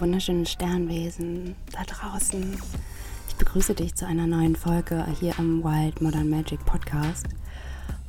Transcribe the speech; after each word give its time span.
wunderschönen 0.00 0.46
Sternwesen 0.46 1.56
da 1.72 1.82
draußen. 1.82 2.56
Ich 3.28 3.34
begrüße 3.36 3.74
dich 3.74 3.94
zu 3.94 4.06
einer 4.06 4.26
neuen 4.26 4.54
Folge 4.54 5.04
hier 5.18 5.36
am 5.38 5.64
Wild 5.64 6.00
Modern 6.00 6.30
Magic 6.30 6.64
Podcast. 6.64 7.26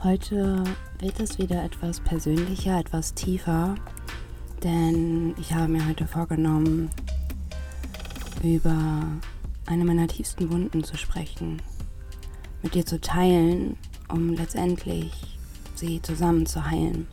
Heute 0.04 0.64
wird 1.00 1.20
es 1.20 1.40
wieder 1.40 1.64
etwas 1.64 2.00
persönlicher, 2.00 2.80
etwas 2.80 3.16
tiefer, 3.16 3.76
denn 4.64 5.34
ich 5.40 5.54
habe 5.54 5.72
mir 5.72 5.88
heute 5.88 6.05
vorgenommen, 6.05 6.90
über 8.44 9.04
eine 9.66 9.86
meiner 9.86 10.08
tiefsten 10.08 10.52
Wunden 10.52 10.84
zu 10.84 10.96
sprechen, 10.96 11.62
mit 12.62 12.76
dir 12.76 12.85
zu 12.85 13.02
teilen, 13.02 13.77
um 14.10 14.34
letztendlich 14.35 15.38
sie 15.76 16.02
zusammen 16.02 16.46
zu 16.46 16.70
heilen. 16.70 17.08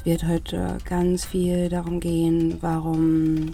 Es 0.00 0.06
wird 0.06 0.26
heute 0.26 0.78
ganz 0.88 1.26
viel 1.26 1.68
darum 1.68 2.00
gehen, 2.00 2.56
warum 2.62 3.52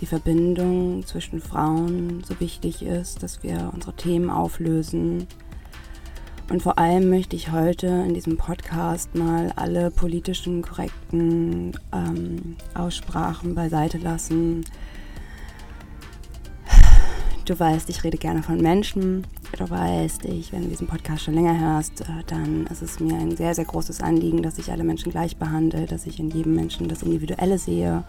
die 0.00 0.06
Verbindung 0.06 1.06
zwischen 1.06 1.40
Frauen 1.40 2.24
so 2.24 2.40
wichtig 2.40 2.82
ist, 2.82 3.22
dass 3.22 3.44
wir 3.44 3.70
unsere 3.72 3.94
Themen 3.94 4.28
auflösen. 4.28 5.28
Und 6.50 6.62
vor 6.64 6.80
allem 6.80 7.10
möchte 7.10 7.36
ich 7.36 7.52
heute 7.52 7.86
in 7.86 8.12
diesem 8.12 8.36
Podcast 8.36 9.14
mal 9.14 9.52
alle 9.54 9.92
politischen 9.92 10.62
korrekten 10.62 11.78
ähm, 11.92 12.56
Aussprachen 12.74 13.54
beiseite 13.54 13.98
lassen, 13.98 14.64
Du 17.44 17.60
weißt, 17.60 17.90
ich 17.90 18.02
rede 18.04 18.16
gerne 18.16 18.42
von 18.42 18.56
Menschen. 18.56 19.26
Du 19.58 19.68
weißt, 19.68 20.24
ich, 20.24 20.50
wenn 20.50 20.62
du 20.62 20.68
diesen 20.68 20.86
Podcast 20.86 21.24
schon 21.24 21.34
länger 21.34 21.60
hörst, 21.60 22.00
äh, 22.00 22.24
dann 22.26 22.66
ist 22.68 22.80
es 22.80 23.00
mir 23.00 23.16
ein 23.16 23.36
sehr, 23.36 23.54
sehr 23.54 23.66
großes 23.66 24.00
Anliegen, 24.00 24.42
dass 24.42 24.58
ich 24.58 24.72
alle 24.72 24.82
Menschen 24.82 25.12
gleich 25.12 25.36
behandle, 25.36 25.84
dass 25.84 26.06
ich 26.06 26.18
in 26.18 26.30
jedem 26.30 26.54
Menschen 26.54 26.88
das 26.88 27.02
Individuelle 27.02 27.58
sehe. 27.58 28.02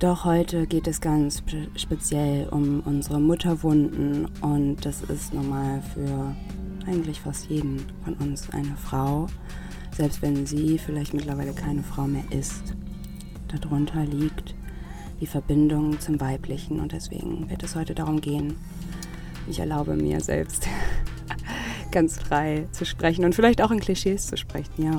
Doch 0.00 0.26
heute 0.26 0.66
geht 0.66 0.86
es 0.86 1.00
ganz 1.00 1.42
speziell 1.76 2.48
um 2.50 2.80
unsere 2.80 3.20
Mutterwunden 3.20 4.28
und 4.42 4.84
das 4.84 5.00
ist 5.02 5.32
normal 5.32 5.82
für 5.94 6.34
eigentlich 6.86 7.20
fast 7.20 7.48
jeden 7.48 7.86
von 8.04 8.14
uns 8.14 8.50
eine 8.50 8.76
Frau, 8.76 9.28
selbst 9.96 10.20
wenn 10.20 10.44
sie 10.44 10.76
vielleicht 10.76 11.14
mittlerweile 11.14 11.54
keine 11.54 11.82
Frau 11.82 12.06
mehr 12.06 12.24
ist. 12.30 12.74
Darunter 13.48 14.04
liegt 14.04 14.54
die 15.20 15.26
Verbindung 15.26 16.00
zum 16.00 16.20
Weiblichen 16.20 16.80
und 16.80 16.92
deswegen 16.92 17.50
wird 17.50 17.62
es 17.62 17.76
heute 17.76 17.94
darum 17.94 18.20
gehen. 18.20 18.56
Ich 19.48 19.58
erlaube 19.58 19.94
mir 19.94 20.20
selbst 20.20 20.66
ganz 21.90 22.18
frei 22.18 22.66
zu 22.72 22.84
sprechen 22.84 23.24
und 23.24 23.34
vielleicht 23.34 23.62
auch 23.62 23.70
in 23.70 23.80
Klischees 23.80 24.26
zu 24.26 24.36
sprechen, 24.36 24.82
ja. 24.82 24.96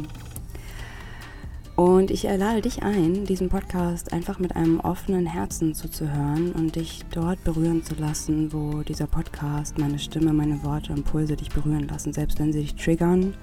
Und 1.75 2.11
ich 2.11 2.23
lade 2.23 2.61
dich 2.61 2.83
ein, 2.83 3.25
diesen 3.25 3.49
Podcast 3.49 4.13
einfach 4.13 4.37
mit 4.37 4.55
einem 4.55 4.79
offenen 4.81 5.25
Herzen 5.25 5.73
zuzuhören 5.73 6.51
und 6.51 6.75
dich 6.75 7.03
dort 7.09 7.43
berühren 7.43 7.83
zu 7.83 7.95
lassen, 7.95 8.53
wo 8.53 8.83
dieser 8.83 9.07
Podcast, 9.07 9.79
meine 9.79 9.97
Stimme, 9.97 10.31
meine 10.31 10.63
Worte, 10.63 10.93
Impulse 10.93 11.35
dich 11.35 11.49
berühren 11.49 11.87
lassen. 11.87 12.13
Selbst 12.13 12.37
wenn 12.39 12.53
sie 12.53 12.61
dich 12.61 12.75
triggern, 12.75 13.33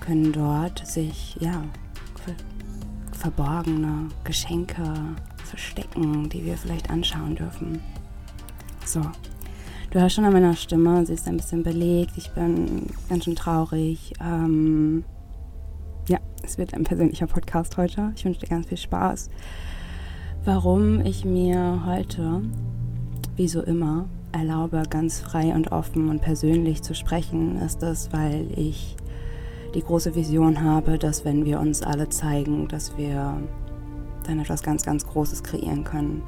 können 0.00 0.32
dort 0.32 0.86
sich, 0.86 1.36
ja, 1.40 1.64
verborgene 3.12 4.08
Geschenke 4.24 4.94
verstecken, 5.52 6.30
die 6.30 6.46
wir 6.46 6.56
vielleicht 6.56 6.88
anschauen 6.88 7.36
dürfen. 7.36 7.82
So, 8.86 9.02
du 9.90 10.00
hörst 10.00 10.14
schon 10.14 10.24
an 10.24 10.32
meiner 10.32 10.56
Stimme, 10.56 11.04
sie 11.04 11.12
ist 11.12 11.28
ein 11.28 11.36
bisschen 11.36 11.62
belegt, 11.62 12.12
ich 12.16 12.30
bin 12.30 12.86
ganz 13.10 13.24
schön 13.24 13.36
traurig. 13.36 14.14
Ähm, 14.18 15.04
ja, 16.08 16.18
es 16.42 16.56
wird 16.56 16.72
ein 16.72 16.84
persönlicher 16.84 17.26
Podcast 17.26 17.76
heute. 17.76 18.12
Ich 18.16 18.24
wünsche 18.24 18.40
dir 18.40 18.48
ganz 18.48 18.66
viel 18.66 18.78
Spaß. 18.78 19.28
Warum 20.46 21.02
ich 21.02 21.26
mir 21.26 21.82
heute, 21.84 22.40
wie 23.36 23.46
so 23.46 23.60
immer, 23.60 24.06
erlaube, 24.32 24.84
ganz 24.88 25.20
frei 25.20 25.54
und 25.54 25.70
offen 25.70 26.08
und 26.08 26.22
persönlich 26.22 26.80
zu 26.80 26.94
sprechen, 26.94 27.60
ist 27.60 27.82
es, 27.82 28.10
weil 28.10 28.46
ich 28.56 28.96
die 29.74 29.82
große 29.82 30.14
Vision 30.14 30.62
habe, 30.62 30.96
dass 30.96 31.26
wenn 31.26 31.44
wir 31.44 31.60
uns 31.60 31.82
alle 31.82 32.08
zeigen, 32.08 32.68
dass 32.68 32.96
wir 32.96 33.36
dann 34.22 34.40
etwas 34.40 34.62
ganz, 34.62 34.84
ganz 34.84 35.06
Großes 35.06 35.42
kreieren 35.42 35.84
können. 35.84 36.22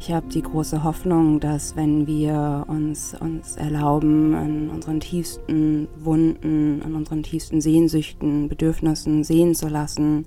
Ich 0.00 0.12
habe 0.12 0.28
die 0.28 0.42
große 0.42 0.84
Hoffnung, 0.84 1.40
dass 1.40 1.74
wenn 1.74 2.06
wir 2.06 2.64
uns, 2.68 3.16
uns 3.18 3.56
erlauben, 3.56 4.34
an 4.34 4.70
unseren 4.70 5.00
tiefsten 5.00 5.88
Wunden, 5.98 6.82
an 6.82 6.94
unseren 6.94 7.24
tiefsten 7.24 7.60
Sehnsüchten, 7.60 8.48
Bedürfnissen 8.48 9.24
sehen 9.24 9.56
zu 9.56 9.68
lassen, 9.68 10.24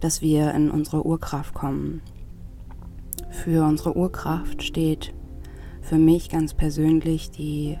dass 0.00 0.22
wir 0.22 0.52
in 0.52 0.70
unsere 0.70 1.04
Urkraft 1.04 1.52
kommen. 1.52 2.00
Für 3.30 3.64
unsere 3.64 3.96
Urkraft 3.96 4.62
steht 4.62 5.12
für 5.80 5.98
mich 5.98 6.28
ganz 6.30 6.54
persönlich 6.54 7.30
die, 7.30 7.78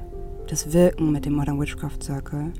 das 0.48 0.72
Wirken 0.72 1.12
mit 1.12 1.24
dem 1.24 1.34
Modern 1.34 1.60
Witchcraft 1.60 2.02
Circle. 2.02 2.52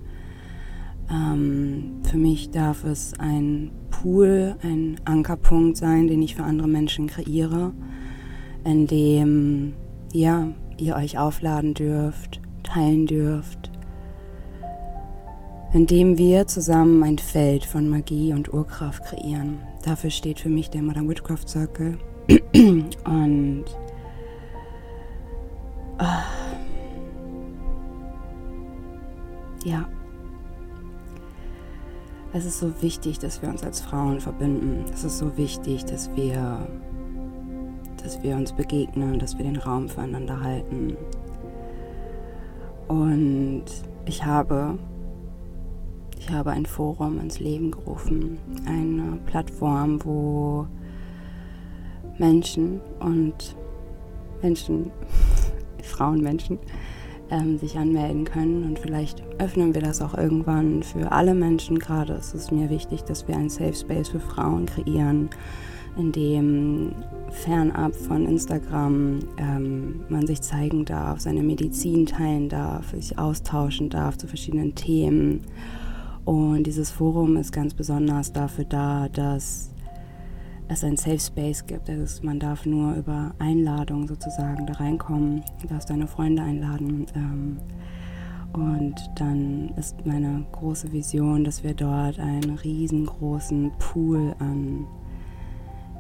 Ähm, 1.11 2.01
für 2.05 2.17
mich 2.17 2.51
darf 2.51 2.85
es 2.85 3.15
ein 3.19 3.71
Pool, 3.91 4.57
ein 4.63 5.01
Ankerpunkt 5.05 5.77
sein, 5.77 6.09
den 6.09 6.23
ich 6.23 6.35
für 6.35 6.45
andere 6.45 6.69
Menschen 6.69 7.07
kreiere, 7.07 7.73
in 8.65 8.87
dem 8.87 9.75
ja, 10.13 10.49
ihr 10.79 10.97
euch 10.97 11.19
aufladen 11.19 11.75
dürft, 11.75 12.41
teilen 12.63 13.07
dürft, 13.07 13.71
in 15.73 15.87
dem 15.87 16.19
wir 16.19 16.47
zusammen 16.47 17.03
ein 17.03 17.19
Feld 17.19 17.65
von 17.65 17.89
Magie 17.89 18.33
und 18.33 18.53
Urkraft 18.53 19.05
kreieren. 19.05 19.59
Dafür 19.85 20.11
steht 20.11 20.41
für 20.41 20.51
mich 20.51 20.71
der 20.71 20.83
Modern 20.83 21.09
Witchcraft 21.09 21.49
Circle. 21.49 21.99
und 22.55 23.65
oh, 25.99 26.05
ja. 29.65 29.89
Es 32.35 32.47
ist 32.47 32.61
so 32.61 32.73
wichtig, 32.81 33.19
dass 33.19 33.43
wir 33.43 33.51
uns 33.51 33.63
als 33.63 33.83
Frauen 33.83 34.19
verbinden. 34.19 34.87
Es 34.91 35.05
ist 35.05 35.19
so 35.19 35.37
wichtig, 35.37 35.85
dass 35.85 36.11
wir, 36.17 36.67
dass 38.03 38.23
wir 38.23 38.37
uns 38.37 38.53
begegnen, 38.55 39.19
dass 39.19 39.37
wir 39.37 39.45
den 39.45 39.59
Raum 39.59 39.87
füreinander 39.91 40.41
halten. 40.41 40.97
Und 42.89 43.65
ich 44.07 44.25
habe, 44.25 44.79
ich 46.19 46.31
habe 46.31 46.53
ein 46.53 46.65
Forum 46.65 47.21
ins 47.21 47.39
Leben 47.39 47.71
gerufen, 47.71 48.39
eine 48.65 49.19
Plattform, 49.27 50.03
wo 50.03 50.67
Menschen 52.17 52.81
und 53.01 53.57
Menschen, 54.41 54.91
Frauenmenschen, 55.83 56.59
ähm, 57.33 57.59
sich 57.59 57.77
anmelden 57.79 58.25
können. 58.25 58.65
Und 58.65 58.79
vielleicht 58.79 59.23
öffnen 59.39 59.75
wir 59.75 59.81
das 59.81 60.01
auch 60.03 60.17
irgendwann 60.17 60.83
für 60.83 61.11
alle 61.11 61.35
Menschen. 61.35 61.79
Gerade 61.79 62.13
ist 62.13 62.35
es 62.35 62.51
mir 62.51 62.71
wichtig, 62.71 63.03
dass 63.03 63.27
wir 63.27 63.37
einen 63.37 63.49
Safe 63.49 63.75
Space 63.75 64.11
für 64.11 64.21
Frauen 64.21 64.67
kreieren, 64.67 65.31
in 65.97 66.13
dem 66.13 66.93
fernab 67.31 67.95
von 67.95 68.27
Instagram 68.27 69.21
ähm, 69.39 70.01
man 70.09 70.27
sich 70.27 70.43
zeigen 70.43 70.85
darf, 70.85 71.21
seine 71.21 71.43
Medizin 71.43 72.07
teilen 72.07 72.49
darf, 72.49 72.91
sich 72.91 73.19
austauschen 73.19 73.89
darf 73.89 74.19
zu 74.19 74.27
verschiedenen 74.27 74.75
Themen. 74.75 75.41
Und 76.25 76.65
dieses 76.65 76.91
Forum 76.91 77.37
ist 77.37 77.53
ganz 77.53 77.75
besonders 77.75 78.33
dafür 78.33 78.65
da, 78.65 79.09
dass 79.09 79.72
es 80.73 80.85
ein 80.85 80.97
Safe 80.97 81.19
Space 81.19 81.67
gibt. 81.67 81.89
Also 81.89 82.25
man 82.25 82.39
darf 82.39 82.67
nur 82.67 82.95
über 82.95 83.35
Einladung 83.39 84.09
sozusagen 84.09 84.67
da 84.67 84.75
reinkommen. 84.75 85.45
Du 85.61 85.69
darfst 85.69 85.91
deine 85.91 86.07
Freunde 86.07 86.43
einladen. 86.43 87.07
Ähm, 87.15 87.59
und 88.53 88.95
dann 89.15 89.71
ist 89.77 90.05
meine 90.05 90.45
große 90.53 90.93
Vision, 90.93 91.45
dass 91.45 91.65
wir 91.65 91.75
dort 91.75 92.19
einen 92.19 92.59
riesengroßen 92.59 93.73
Pool 93.79 94.35
an, 94.39 94.87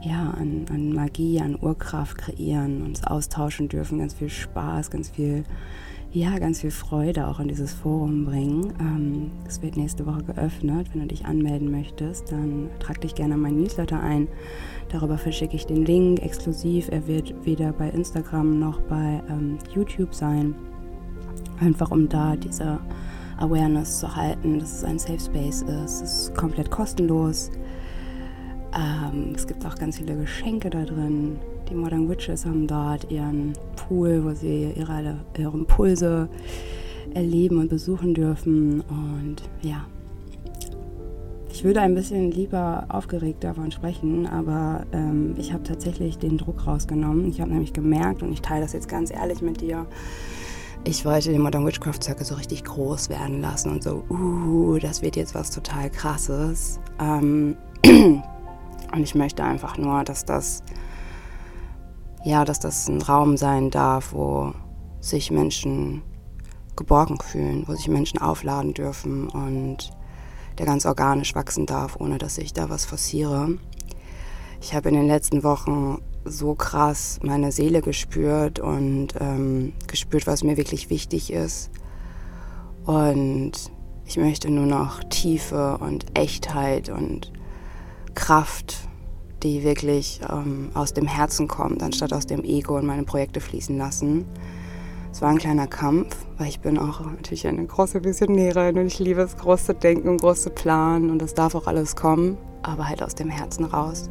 ja, 0.03 0.31
an, 0.33 0.67
an 0.71 0.93
Magie, 0.93 1.41
an 1.41 1.57
Urkraft 1.59 2.19
kreieren, 2.19 2.83
uns 2.83 3.05
austauschen 3.05 3.69
dürfen, 3.69 3.99
ganz 3.99 4.15
viel 4.15 4.29
Spaß, 4.29 4.91
ganz 4.91 5.09
viel 5.09 5.45
ja, 6.14 6.38
ganz 6.38 6.61
viel 6.61 6.70
Freude 6.70 7.26
auch 7.26 7.41
in 7.41 7.49
dieses 7.49 7.73
Forum 7.73 8.26
bringen. 8.26 8.75
Ähm, 8.79 9.31
es 9.47 9.62
wird 9.62 9.79
nächste 9.79 10.05
Woche 10.05 10.23
geöffnet. 10.23 10.88
Wenn 10.93 11.03
du 11.03 11.06
dich 11.06 11.25
anmelden 11.25 11.70
möchtest, 11.70 12.31
dann 12.31 12.69
trag 12.81 13.00
dich 13.00 13.14
gerne 13.14 13.35
in 13.35 13.41
mein 13.41 13.56
Newsletter 13.56 13.99
ein. 13.99 14.29
Darüber 14.91 15.17
verschicke 15.17 15.56
ich 15.56 15.64
den 15.64 15.87
Link 15.87 16.23
exklusiv. 16.23 16.88
Er 16.91 17.06
wird 17.06 17.35
weder 17.47 17.73
bei 17.73 17.88
Instagram 17.88 18.59
noch 18.59 18.81
bei 18.82 19.23
ähm, 19.31 19.56
YouTube 19.75 20.14
sein. 20.14 20.55
Einfach 21.61 21.91
um 21.91 22.11
da 22.11 22.37
diese 22.37 22.79
Awareness 23.38 24.00
zu 24.00 24.15
halten, 24.15 24.58
dass 24.58 24.76
es 24.76 24.85
ein 24.85 24.99
Safe 24.99 25.19
Space 25.19 25.62
ist. 25.62 26.03
Es 26.03 26.26
ist 26.26 26.35
komplett 26.35 26.70
kostenlos. 26.70 27.50
Ähm, 28.76 29.32
es 29.35 29.47
gibt 29.47 29.65
auch 29.65 29.76
ganz 29.76 29.97
viele 29.97 30.15
Geschenke 30.15 30.69
da 30.69 30.85
drin. 30.85 31.38
Die 31.73 31.79
Modern 31.79 32.07
Witches 32.07 32.45
haben 32.45 32.67
dort 32.67 33.11
ihren 33.11 33.55
Pool, 33.77 34.23
wo 34.25 34.35
sie 34.35 34.75
ihre, 34.77 35.17
ihre 35.39 35.57
Impulse 35.57 36.29
erleben 37.15 37.57
und 37.57 37.71
besuchen 37.71 38.13
dürfen. 38.13 38.83
Und 38.83 39.37
ja, 39.63 39.87
ich 41.51 41.65
würde 41.65 41.81
ein 41.81 41.95
bisschen 41.95 42.31
lieber 42.31 42.85
aufgeregt 42.91 43.43
davon 43.43 43.73
sprechen, 43.73 44.27
aber 44.27 44.85
ähm, 44.93 45.35
ich 45.39 45.55
habe 45.55 45.63
tatsächlich 45.63 46.19
den 46.19 46.37
Druck 46.37 46.67
rausgenommen. 46.67 47.27
Ich 47.31 47.41
habe 47.41 47.51
nämlich 47.51 47.73
gemerkt, 47.73 48.23
und 48.23 48.33
ich 48.33 48.43
teile 48.43 48.61
das 48.61 48.75
jetzt 48.75 48.91
ganz 48.91 49.11
ehrlich 49.11 49.41
mit 49.41 49.63
dir, 49.63 49.87
ich 50.85 51.07
wollte 51.07 51.31
den 51.31 51.41
Modern 51.41 51.65
Witchcraft 51.65 52.03
Circle 52.03 52.27
so 52.27 52.35
richtig 52.35 52.65
groß 52.65 53.09
werden 53.09 53.41
lassen 53.41 53.71
und 53.71 53.83
so, 53.83 54.05
uh, 54.11 54.79
das 54.79 55.01
wird 55.01 55.17
jetzt 55.17 55.35
was 55.35 55.51
total 55.51 55.89
Krasses. 55.89 56.81
Ähm, 57.01 57.57
und 57.87 58.23
ich 59.03 59.15
möchte 59.15 59.43
einfach 59.43 59.79
nur, 59.79 60.05
dass 60.05 60.27
das, 60.27 60.63
ja, 62.25 62.45
dass 62.45 62.61
das 62.61 62.89
ein 62.89 63.03
Raum 63.03 63.37
sein 63.37 63.71
darf, 63.71 64.13
wo 64.13 64.53
sich 65.01 65.31
Menschen 65.31 66.03
geborgen 66.77 67.19
fühlen, 67.21 67.65
wo 67.67 67.75
sich 67.75 67.89
Menschen 67.89 68.21
aufladen 68.21 68.75
dürfen 68.75 69.29
und 69.29 69.91
der 70.59 70.67
ganz 70.67 70.87
organisch 70.87 71.35
wachsen 71.35 71.67
darf, 71.67 71.97
ohne 71.99 72.19
dass 72.19 72.39
ich 72.39 72.53
da 72.53 72.71
was 72.71 72.85
forciere. 72.85 73.59
Ich 74.61 74.75
habe 74.75 74.91
in 74.91 74.95
den 74.95 75.07
letzten 75.07 75.43
Wochen 75.43 75.99
so 76.25 76.55
krass 76.55 77.19
meine 77.23 77.51
Seele 77.51 77.83
gespürt 77.83 78.61
und 78.61 79.09
ähm, 79.19 79.73
gespürt, 79.89 80.27
was 80.27 80.45
mir 80.45 80.57
wirklich 80.57 80.89
wichtig 80.89 81.33
ist. 81.33 81.71
Und 82.85 83.53
ich 84.05 84.17
möchte 84.17 84.51
nur 84.51 84.67
noch 84.67 85.03
Tiefe 85.05 85.79
und 85.79 86.17
Echtheit 86.17 86.91
und 86.91 87.33
Kraft, 88.15 88.81
die 89.43 89.65
wirklich 89.65 90.21
ähm, 90.31 90.71
aus 90.75 90.93
dem 90.93 91.06
Herzen 91.06 91.49
kommt, 91.49 91.83
anstatt 91.83 92.12
aus 92.12 92.27
dem 92.27 92.44
Ego 92.44 92.79
in 92.79 92.87
meine 92.87 93.05
Projekte 93.05 93.41
fließen 93.41 93.77
lassen. 93.77 94.25
Es 95.11 95.21
war 95.21 95.29
ein 95.29 95.39
kleiner 95.39 95.67
Kampf, 95.67 96.17
weil 96.39 96.49
ich 96.49 96.61
bin 96.61 96.79
auch 96.79 97.00
natürlich 97.00 97.47
eine 97.47 97.67
große 97.67 98.03
Visionärin 98.03 98.79
und 98.79 98.87
ich 98.87 98.99
liebe 98.99 99.21
es, 99.21 99.37
groß 99.37 99.67
zu 99.67 99.75
denken 99.75 100.09
und 100.09 100.21
groß 100.21 100.43
zu 100.43 100.50
planen 100.50 101.11
und 101.11 101.21
das 101.21 101.35
darf 101.35 101.55
auch 101.55 101.67
alles 101.67 101.97
kommen, 101.97 102.39
aber 102.62 102.89
halt 102.89 103.03
aus 103.03 103.15
dem 103.15 103.29
Herzen 103.29 103.65
raus. 103.65 104.09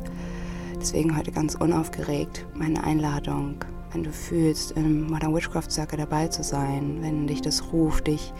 Deswegen 0.80 1.18
heute 1.18 1.31
ganz 1.31 1.56
unaufgeregt 1.56 2.45
meine 2.54 2.83
Einladung, 2.83 3.56
wenn 3.94 4.04
du 4.04 4.12
fühlst, 4.12 4.72
im 4.72 5.08
Modern 5.08 5.36
Witchcraft 5.36 5.70
Circle 5.70 5.98
dabei 5.98 6.28
zu 6.28 6.44
sein, 6.44 7.00
wenn 7.02 7.28
dich 7.28 7.42
das 7.42 7.72
ruft, 7.74 8.08
dich 8.08 8.34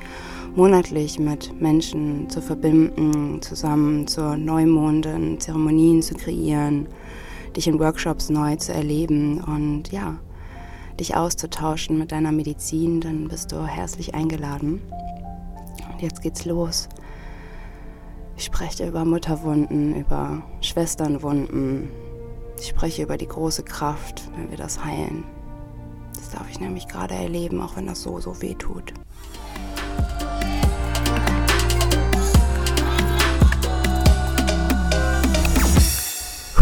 monatlich 0.56 1.19
mit 1.19 1.59
Menschen 1.62 2.30
zu 2.30 2.42
verbinden, 2.42 3.42
zusammen 3.42 4.07
zur 4.07 4.38
Neumonden 4.38 5.39
Zeremonien 5.39 6.01
zu 6.01 6.15
kreieren, 6.15 6.88
dich 7.56 7.68
in 7.68 7.80
Workshops 7.80 8.30
neu 8.30 8.56
zu 8.56 8.74
erleben 8.74 9.42
und 9.44 9.92
ja, 9.92 10.19
dich 11.00 11.15
auszutauschen 11.15 11.98
mit 11.98 12.12
deiner 12.12 12.31
Medizin, 12.31 13.01
dann 13.01 13.27
bist 13.27 13.51
du 13.51 13.65
herzlich 13.65 14.13
eingeladen. 14.13 14.81
Und 15.92 16.01
jetzt 16.01 16.21
geht's 16.21 16.45
los. 16.45 16.88
Ich 18.38 18.45
spreche 18.45 18.88
über 18.88 19.06
Mutterwunden, 19.06 19.95
über 19.95 20.44
Schwesternwunden. 20.62 21.89
Ich 22.59 22.68
spreche 22.68 23.03
über 23.03 23.18
die 23.18 23.27
große 23.27 23.63
Kraft, 23.63 24.30
wenn 24.36 24.50
wir 24.50 24.57
das 24.57 24.83
heilen. 24.83 25.24
Darf 26.31 26.49
ich 26.49 26.59
nämlich 26.59 26.87
gerade 26.87 27.13
erleben, 27.13 27.61
auch 27.61 27.75
wenn 27.75 27.87
das 27.87 28.01
so, 28.01 28.19
so 28.19 28.41
weh 28.41 28.55
tut. 28.55 28.93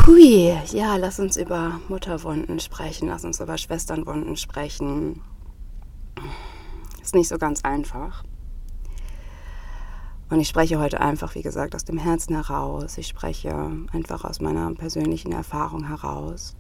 Hui, 0.06 0.52
ja, 0.72 0.96
lass 0.96 1.20
uns 1.20 1.38
über 1.38 1.80
Mutterwunden 1.88 2.60
sprechen, 2.60 3.10
lass 3.10 3.24
uns 3.26 3.40
über 3.40 3.58
Schwesternwunden 3.58 4.38
sprechen. 4.38 5.22
Ist 7.02 7.14
nicht 7.14 7.28
so 7.28 7.38
ganz 7.38 7.64
einfach. 7.64 8.24
Und 10.30 10.40
ich 10.40 10.48
spreche 10.48 10.80
heute 10.80 11.00
einfach, 11.00 11.36
wie 11.36 11.42
gesagt, 11.42 11.76
aus 11.76 11.86
dem 11.86 11.98
Herzen 11.98 12.36
heraus. 12.36 12.98
Ich 12.98 13.08
spreche 13.08 13.72
einfach 13.92 14.24
aus 14.26 14.42
meiner 14.42 14.74
persönlichen 14.74 15.32
Erfahrung 15.32 15.88
heraus. 15.88 16.56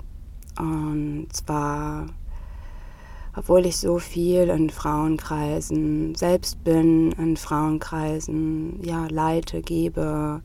Und 0.57 1.27
zwar, 1.31 2.07
obwohl 3.35 3.65
ich 3.65 3.77
so 3.77 3.99
viel 3.99 4.49
in 4.49 4.69
Frauenkreisen 4.69 6.15
selbst 6.15 6.63
bin, 6.63 7.11
in 7.13 7.37
Frauenkreisen 7.37 8.83
ja, 8.83 9.07
leite, 9.07 9.61
gebe, 9.61 10.41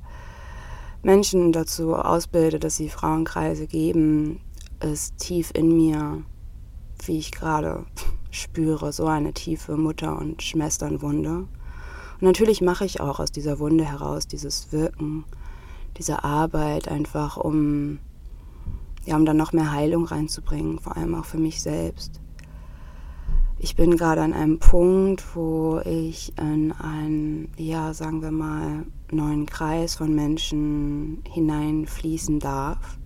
Menschen 1.02 1.52
dazu 1.52 1.94
ausbilde, 1.94 2.58
dass 2.58 2.76
sie 2.76 2.88
Frauenkreise 2.88 3.66
geben, 3.66 4.40
ist 4.82 5.18
tief 5.18 5.50
in 5.54 5.76
mir, 5.76 6.22
wie 7.04 7.18
ich 7.18 7.32
gerade 7.32 7.84
spüre, 8.30 8.92
so 8.92 9.06
eine 9.06 9.32
tiefe 9.32 9.76
Mutter- 9.76 10.18
und 10.18 10.42
Schwesternwunde. 10.42 11.46
Und 12.14 12.22
natürlich 12.22 12.60
mache 12.60 12.84
ich 12.84 13.00
auch 13.00 13.20
aus 13.20 13.32
dieser 13.32 13.58
Wunde 13.58 13.84
heraus 13.84 14.26
dieses 14.26 14.72
Wirken, 14.72 15.24
diese 15.98 16.24
Arbeit 16.24 16.88
einfach, 16.88 17.36
um, 17.36 17.98
ja, 19.04 19.16
um 19.16 19.26
dann 19.26 19.36
noch 19.36 19.52
mehr 19.52 19.72
Heilung 19.72 20.06
reinzubringen, 20.06 20.78
vor 20.78 20.96
allem 20.96 21.14
auch 21.14 21.26
für 21.26 21.38
mich 21.38 21.60
selbst. 21.62 22.20
Ich 23.64 23.76
bin 23.76 23.96
gerade 23.96 24.20
an 24.20 24.34
einem 24.34 24.58
Punkt, 24.58 25.24
wo 25.34 25.80
ich 25.86 26.36
in 26.38 26.70
einen, 26.72 27.48
ja, 27.56 27.94
sagen 27.94 28.20
wir 28.20 28.30
mal, 28.30 28.84
neuen 29.10 29.46
Kreis 29.46 29.94
von 29.94 30.14
Menschen 30.14 31.22
hineinfließen 31.30 32.40
darf, 32.40 32.98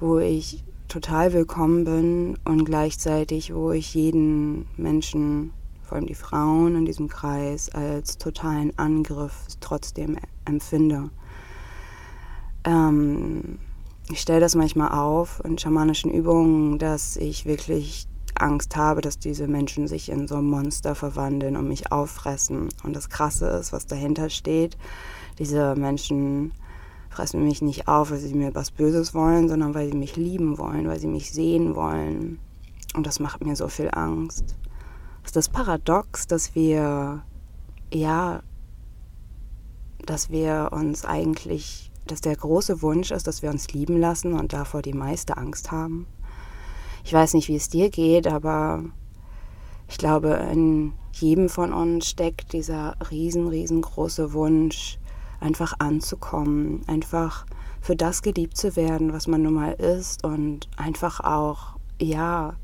wo 0.00 0.18
ich 0.18 0.64
total 0.88 1.32
willkommen 1.34 1.84
bin 1.84 2.36
und 2.44 2.64
gleichzeitig, 2.64 3.54
wo 3.54 3.70
ich 3.70 3.94
jeden 3.94 4.66
Menschen, 4.76 5.52
vor 5.84 5.98
allem 5.98 6.06
die 6.06 6.14
Frauen 6.14 6.74
in 6.74 6.84
diesem 6.84 7.06
Kreis, 7.06 7.68
als 7.68 8.18
totalen 8.18 8.76
Angriff 8.76 9.46
trotzdem 9.60 10.16
empfinde. 10.46 11.10
Ähm, 12.64 13.60
ich 14.10 14.18
stelle 14.18 14.40
das 14.40 14.56
manchmal 14.56 14.90
auf 14.98 15.40
in 15.44 15.58
schamanischen 15.58 16.10
Übungen, 16.10 16.80
dass 16.80 17.16
ich 17.16 17.46
wirklich 17.46 18.08
Angst 18.40 18.76
habe, 18.76 19.00
dass 19.00 19.18
diese 19.18 19.48
Menschen 19.48 19.88
sich 19.88 20.08
in 20.08 20.28
so 20.28 20.40
Monster 20.40 20.94
verwandeln 20.94 21.56
und 21.56 21.68
mich 21.68 21.92
auffressen. 21.92 22.68
Und 22.82 22.94
das 22.94 23.08
Krasse 23.08 23.48
ist, 23.48 23.72
was 23.72 23.86
dahinter 23.86 24.30
steht. 24.30 24.76
Diese 25.38 25.74
Menschen 25.76 26.52
fressen 27.10 27.44
mich 27.44 27.62
nicht 27.62 27.88
auf, 27.88 28.10
weil 28.10 28.18
sie 28.18 28.34
mir 28.34 28.54
was 28.54 28.70
Böses 28.70 29.14
wollen, 29.14 29.48
sondern 29.48 29.74
weil 29.74 29.90
sie 29.90 29.96
mich 29.96 30.16
lieben 30.16 30.58
wollen, 30.58 30.86
weil 30.88 31.00
sie 31.00 31.06
mich 31.06 31.32
sehen 31.32 31.74
wollen. 31.74 32.38
Und 32.94 33.06
das 33.06 33.20
macht 33.20 33.44
mir 33.44 33.56
so 33.56 33.68
viel 33.68 33.90
Angst. 33.92 34.56
Ist 35.24 35.36
das 35.36 35.48
Paradox, 35.48 36.26
dass 36.26 36.54
wir, 36.54 37.22
ja, 37.92 38.42
dass 40.04 40.30
wir 40.30 40.70
uns 40.72 41.04
eigentlich, 41.04 41.90
dass 42.06 42.20
der 42.20 42.36
große 42.36 42.82
Wunsch 42.82 43.10
ist, 43.10 43.26
dass 43.26 43.42
wir 43.42 43.50
uns 43.50 43.72
lieben 43.72 43.98
lassen 43.98 44.32
und 44.32 44.52
davor 44.52 44.80
die 44.80 44.94
meiste 44.94 45.36
Angst 45.36 45.70
haben. 45.70 46.06
Ich 47.08 47.14
weiß 47.14 47.32
nicht, 47.32 47.48
wie 47.48 47.56
es 47.56 47.70
dir 47.70 47.88
geht, 47.88 48.26
aber 48.26 48.84
ich 49.88 49.96
glaube, 49.96 50.28
in 50.52 50.92
jedem 51.12 51.48
von 51.48 51.72
uns 51.72 52.06
steckt 52.06 52.52
dieser 52.52 52.96
riesen, 53.10 53.48
riesengroße 53.48 54.34
Wunsch, 54.34 54.98
einfach 55.40 55.72
anzukommen, 55.78 56.82
einfach 56.86 57.46
für 57.80 57.96
das 57.96 58.20
geliebt 58.20 58.58
zu 58.58 58.76
werden, 58.76 59.14
was 59.14 59.26
man 59.26 59.40
nun 59.40 59.54
mal 59.54 59.72
ist 59.72 60.22
und 60.22 60.68
einfach 60.76 61.20
auch, 61.20 61.78
ja, 61.98 62.56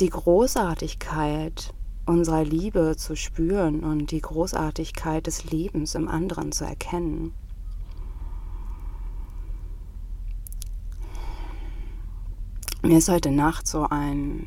die 0.00 0.08
Großartigkeit 0.08 1.74
unserer 2.06 2.44
Liebe 2.44 2.94
zu 2.96 3.14
spüren 3.14 3.80
und 3.80 4.10
die 4.10 4.22
Großartigkeit 4.22 5.26
des 5.26 5.50
Lebens 5.50 5.96
im 5.96 6.08
anderen 6.08 6.50
zu 6.50 6.64
erkennen. 6.64 7.34
Mir 12.82 12.98
ist 12.98 13.08
heute 13.08 13.30
Nacht 13.30 13.66
so 13.66 13.88
ein. 13.88 14.46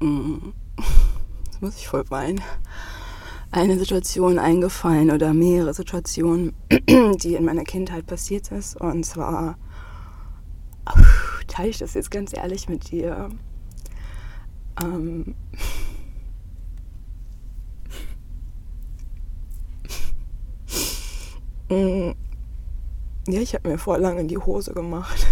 Mm, 0.00 0.52
jetzt 1.44 1.60
muss 1.60 1.76
ich 1.76 1.88
voll 1.88 2.08
weinen. 2.08 2.40
Eine 3.50 3.78
Situation 3.78 4.38
eingefallen 4.38 5.10
oder 5.10 5.34
mehrere 5.34 5.74
Situationen, 5.74 6.54
die 6.70 7.34
in 7.34 7.44
meiner 7.44 7.64
Kindheit 7.64 8.06
passiert 8.06 8.52
ist. 8.52 8.80
Und 8.80 9.04
zwar 9.04 9.58
teile 11.48 11.68
ich 11.68 11.78
das 11.78 11.94
jetzt 11.94 12.10
ganz 12.10 12.34
ehrlich 12.34 12.68
mit 12.68 12.90
dir. 12.90 13.30
Ähm, 14.82 15.34
mm, 21.68 22.12
ja, 23.28 23.40
ich 23.40 23.54
habe 23.54 23.68
mir 23.68 23.78
vor 23.78 23.98
lang 23.98 24.18
in 24.18 24.28
die 24.28 24.38
Hose 24.38 24.72
gemacht. 24.72 25.26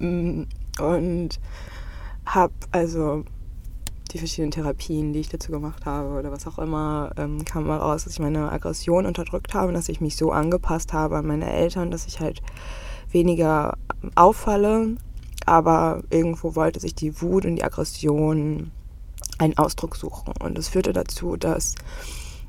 Mm, 0.00 0.42
und 0.80 1.40
habe 2.26 2.52
also 2.72 3.24
die 4.12 4.18
verschiedenen 4.18 4.50
Therapien, 4.50 5.12
die 5.12 5.20
ich 5.20 5.28
dazu 5.28 5.52
gemacht 5.52 5.86
habe 5.86 6.18
oder 6.18 6.32
was 6.32 6.46
auch 6.46 6.58
immer, 6.58 7.12
ähm, 7.16 7.44
kam 7.44 7.66
mal 7.66 7.78
raus, 7.78 8.04
dass 8.04 8.14
ich 8.14 8.18
meine 8.18 8.50
Aggression 8.50 9.06
unterdrückt 9.06 9.54
habe 9.54 9.72
dass 9.72 9.88
ich 9.88 10.00
mich 10.00 10.16
so 10.16 10.32
angepasst 10.32 10.92
habe 10.92 11.18
an 11.18 11.26
meine 11.26 11.52
Eltern, 11.52 11.90
dass 11.90 12.06
ich 12.06 12.20
halt 12.20 12.42
weniger 13.10 13.76
auffalle. 14.16 14.96
Aber 15.46 16.02
irgendwo 16.10 16.54
wollte 16.54 16.80
sich 16.80 16.94
die 16.94 17.20
Wut 17.22 17.44
und 17.44 17.56
die 17.56 17.64
Aggression 17.64 18.70
einen 19.38 19.58
Ausdruck 19.58 19.96
suchen. 19.96 20.34
Und 20.40 20.58
das 20.58 20.68
führte 20.68 20.92
dazu, 20.92 21.36
dass 21.36 21.74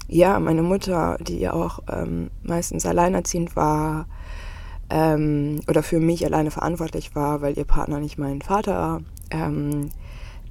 ja, 0.07 0.39
meine 0.39 0.61
Mutter, 0.61 1.17
die 1.21 1.39
ja 1.39 1.53
auch 1.53 1.79
ähm, 1.89 2.31
meistens 2.43 2.85
alleinerziehend 2.85 3.55
war 3.55 4.07
ähm, 4.91 5.61
oder 5.67 5.81
für 5.83 5.99
mich 5.99 6.25
alleine 6.25 6.51
verantwortlich 6.51 7.15
war, 7.15 7.41
weil 7.41 7.57
ihr 7.57 7.63
Partner 7.63 7.99
nicht 7.99 8.17
mein 8.17 8.41
Vater 8.41 8.73
war, 8.73 9.01
ähm, 9.31 9.89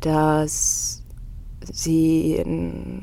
dass 0.01 1.05
sie 1.71 2.43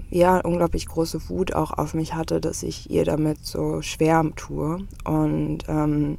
ja 0.09 0.39
unglaublich 0.39 0.87
große 0.87 1.29
Wut 1.29 1.53
auch 1.53 1.71
auf 1.77 1.93
mich 1.93 2.15
hatte, 2.15 2.41
dass 2.41 2.63
ich 2.63 2.89
ihr 2.89 3.05
damit 3.05 3.45
so 3.45 3.83
schwer 3.83 4.25
tue. 4.35 4.79
Und 5.05 5.59
ähm, 5.67 6.17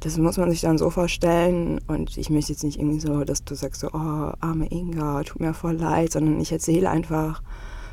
das 0.00 0.18
muss 0.18 0.36
man 0.36 0.50
sich 0.50 0.60
dann 0.60 0.76
so 0.76 0.90
vorstellen. 0.90 1.80
Und 1.86 2.18
ich 2.18 2.28
möchte 2.28 2.52
jetzt 2.52 2.62
nicht 2.62 2.78
irgendwie 2.78 3.00
so, 3.00 3.24
dass 3.24 3.42
du 3.44 3.54
sagst 3.54 3.80
so, 3.80 3.88
oh, 3.88 4.32
arme 4.40 4.70
Inga, 4.70 5.22
tut 5.22 5.40
mir 5.40 5.54
voll 5.54 5.76
leid, 5.76 6.12
sondern 6.12 6.38
ich 6.40 6.52
erzähle 6.52 6.90
einfach 6.90 7.42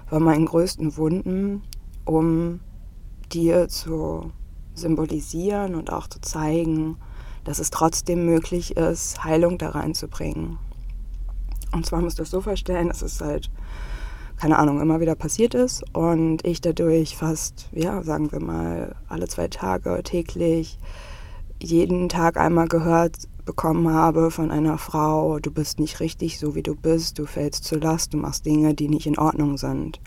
von 0.07 0.24
meinen 0.24 0.46
größten 0.46 0.98
Wunden, 0.98 1.62
um 2.03 2.60
dir 3.31 3.69
zu 3.69 4.31
symbolisieren 4.77 5.75
und 5.75 5.91
auch 5.91 6.07
zu 6.07 6.22
zeigen, 6.22 6.98
dass 7.43 7.60
es 7.60 7.69
trotzdem 7.69 8.25
möglich 8.25 8.77
ist, 8.77 9.24
Heilung 9.24 9.57
da 9.57 9.69
reinzubringen. 9.69 10.57
Und 11.72 11.86
zwar 11.86 12.01
musst 12.01 12.19
du 12.19 12.24
das 12.24 12.31
so 12.31 12.41
vorstellen, 12.41 12.88
dass 12.88 13.01
es 13.01 13.19
halt, 13.22 13.50
keine 14.38 14.57
Ahnung, 14.60 14.81
immer 14.81 15.00
wieder 15.00 15.15
passiert 15.15 15.53
ist 15.53 15.84
und 15.96 16.46
ich 16.46 16.62
dadurch 16.62 17.17
fast, 17.17 17.69
ja, 17.72 18.03
sagen 18.03 18.31
wir 18.31 18.39
mal, 18.39 18.96
alle 19.07 19.27
zwei 19.27 19.48
Tage 19.48 20.01
täglich 20.03 20.77
jeden 21.62 22.10
Tag 22.10 22.38
einmal 22.38 22.67
gehört 22.67 23.27
bekommen 23.46 23.91
habe 23.91 24.29
von 24.29 24.51
einer 24.51 24.77
Frau, 24.77 25.39
du 25.39 25.50
bist 25.51 25.79
nicht 25.79 26.01
richtig 26.01 26.38
so 26.38 26.53
wie 26.53 26.63
du 26.63 26.75
bist, 26.75 27.17
du 27.17 27.25
fällst 27.25 27.63
zur 27.63 27.79
Last, 27.79 28.13
du 28.13 28.17
machst 28.17 28.46
Dinge, 28.46 28.74
die 28.74 28.89
nicht 28.89 29.07
in 29.07 29.17
Ordnung 29.17 29.57
sind. 29.57 30.01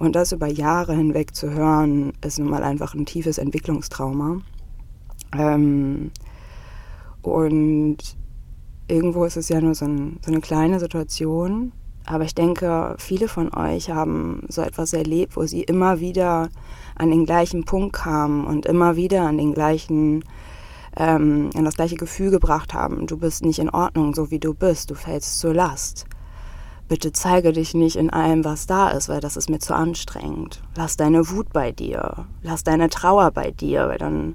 Und 0.00 0.16
das 0.16 0.32
über 0.32 0.46
Jahre 0.46 0.94
hinweg 0.94 1.34
zu 1.34 1.50
hören, 1.50 2.14
ist 2.24 2.38
nun 2.38 2.48
mal 2.48 2.64
einfach 2.64 2.94
ein 2.94 3.04
tiefes 3.04 3.36
Entwicklungstrauma. 3.36 4.38
Ähm, 5.36 6.10
und 7.20 7.98
irgendwo 8.88 9.26
ist 9.26 9.36
es 9.36 9.50
ja 9.50 9.60
nur 9.60 9.74
so, 9.74 9.84
ein, 9.84 10.18
so 10.24 10.32
eine 10.32 10.40
kleine 10.40 10.80
Situation. 10.80 11.72
Aber 12.06 12.24
ich 12.24 12.34
denke, 12.34 12.96
viele 12.98 13.28
von 13.28 13.52
euch 13.54 13.90
haben 13.90 14.44
so 14.48 14.62
etwas 14.62 14.94
erlebt, 14.94 15.36
wo 15.36 15.44
sie 15.44 15.64
immer 15.64 16.00
wieder 16.00 16.48
an 16.94 17.10
den 17.10 17.26
gleichen 17.26 17.66
Punkt 17.66 17.94
kamen 17.94 18.46
und 18.46 18.64
immer 18.64 18.96
wieder 18.96 19.28
an 19.28 19.36
den 19.36 19.52
gleichen, 19.52 20.24
ähm, 20.96 21.50
an 21.54 21.66
das 21.66 21.74
gleiche 21.74 21.96
Gefühl 21.96 22.30
gebracht 22.30 22.72
haben. 22.72 23.06
Du 23.06 23.18
bist 23.18 23.44
nicht 23.44 23.58
in 23.58 23.68
Ordnung, 23.68 24.14
so 24.14 24.30
wie 24.30 24.40
du 24.40 24.54
bist. 24.54 24.90
Du 24.90 24.94
fällst 24.94 25.40
zur 25.40 25.52
Last. 25.52 26.06
Bitte 26.90 27.12
zeige 27.12 27.52
dich 27.52 27.72
nicht 27.72 27.94
in 27.94 28.10
allem, 28.10 28.44
was 28.44 28.66
da 28.66 28.88
ist, 28.88 29.08
weil 29.08 29.20
das 29.20 29.36
ist 29.36 29.48
mir 29.48 29.60
zu 29.60 29.76
anstrengend. 29.76 30.60
Lass 30.74 30.96
deine 30.96 31.30
Wut 31.30 31.52
bei 31.52 31.70
dir. 31.70 32.26
Lass 32.42 32.64
deine 32.64 32.88
Trauer 32.88 33.30
bei 33.30 33.52
dir, 33.52 33.86
weil 33.86 33.98
dann 33.98 34.34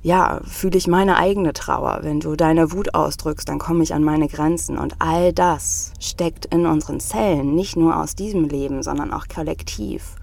ja, 0.00 0.40
fühle 0.44 0.78
ich 0.78 0.86
meine 0.86 1.18
eigene 1.18 1.52
Trauer. 1.52 1.98
Wenn 2.00 2.20
du 2.20 2.36
deine 2.36 2.72
Wut 2.72 2.94
ausdrückst, 2.94 3.46
dann 3.50 3.58
komme 3.58 3.82
ich 3.82 3.92
an 3.92 4.02
meine 4.02 4.28
Grenzen. 4.28 4.78
Und 4.78 4.94
all 5.00 5.34
das 5.34 5.92
steckt 6.00 6.46
in 6.46 6.64
unseren 6.64 7.00
Zellen, 7.00 7.54
nicht 7.54 7.76
nur 7.76 7.98
aus 7.98 8.14
diesem 8.14 8.44
Leben, 8.44 8.82
sondern 8.82 9.12
auch 9.12 9.28
kollektiv. 9.28 10.16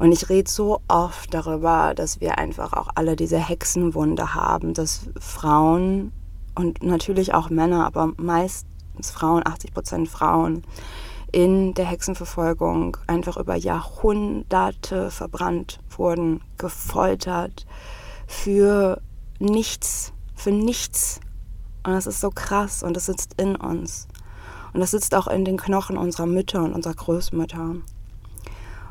Und 0.00 0.10
ich 0.10 0.28
rede 0.28 0.50
so 0.50 0.80
oft 0.88 1.32
darüber, 1.32 1.94
dass 1.94 2.20
wir 2.20 2.38
einfach 2.38 2.72
auch 2.72 2.88
alle 2.96 3.14
diese 3.14 3.38
Hexenwunde 3.38 4.34
haben, 4.34 4.74
dass 4.74 5.02
Frauen 5.20 6.10
und 6.56 6.82
natürlich 6.82 7.34
auch 7.34 7.50
Männer, 7.50 7.86
aber 7.86 8.14
meistens 8.16 8.75
Frauen, 9.02 9.46
80 9.46 9.74
Prozent 9.74 10.08
Frauen, 10.08 10.62
in 11.32 11.74
der 11.74 11.86
Hexenverfolgung 11.86 12.96
einfach 13.06 13.36
über 13.36 13.56
Jahrhunderte 13.56 15.10
verbrannt 15.10 15.80
wurden, 15.96 16.40
gefoltert, 16.56 17.66
für 18.26 19.00
nichts, 19.38 20.12
für 20.34 20.52
nichts. 20.52 21.20
Und 21.84 21.92
das 21.92 22.06
ist 22.06 22.20
so 22.20 22.30
krass 22.30 22.82
und 22.82 22.96
das 22.96 23.06
sitzt 23.06 23.40
in 23.40 23.56
uns. 23.56 24.08
Und 24.72 24.80
das 24.80 24.90
sitzt 24.90 25.14
auch 25.14 25.26
in 25.26 25.44
den 25.44 25.56
Knochen 25.56 25.96
unserer 25.96 26.26
Mütter 26.26 26.62
und 26.62 26.74
unserer 26.74 26.94
Großmütter. 26.94 27.76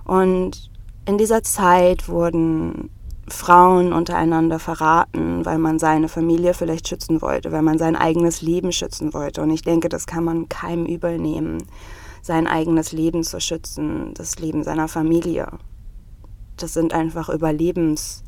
Und 0.06 0.72
in 1.06 1.18
dieser 1.18 1.44
Zeit 1.44 2.08
wurden 2.08 2.90
Frauen 3.28 3.92
untereinander 3.92 4.60
verraten, 4.60 5.46
weil 5.46 5.58
man 5.58 5.80
seine 5.80 6.10
Familie 6.10 6.54
vielleicht 6.54 6.88
schützen 6.88 7.22
wollte, 7.22 7.52
weil 7.52 7.64
man 7.64 7.80
sein 7.80 7.96
eigenes 7.96 8.42
Leben 8.42 8.72
schützen 8.72 9.14
wollte. 9.14 9.42
Und 9.42 9.50
ich 9.50 9.64
denke, 9.64 9.90
das 9.90 10.06
kann 10.06 10.24
man 10.24 10.48
keinem 10.48 10.86
übel 10.86 11.18
nehmen, 11.18 11.64
sein 12.22 12.48
eigenes 12.48 12.92
Leben 12.92 13.24
zu 13.24 13.40
schützen, 13.40 14.14
das 14.14 14.38
Leben 14.38 14.64
seiner 14.64 14.88
Familie. 14.88 15.48
Das 16.58 16.74
sind 16.74 16.94
einfach 16.94 17.30
Überlebens 17.30 18.24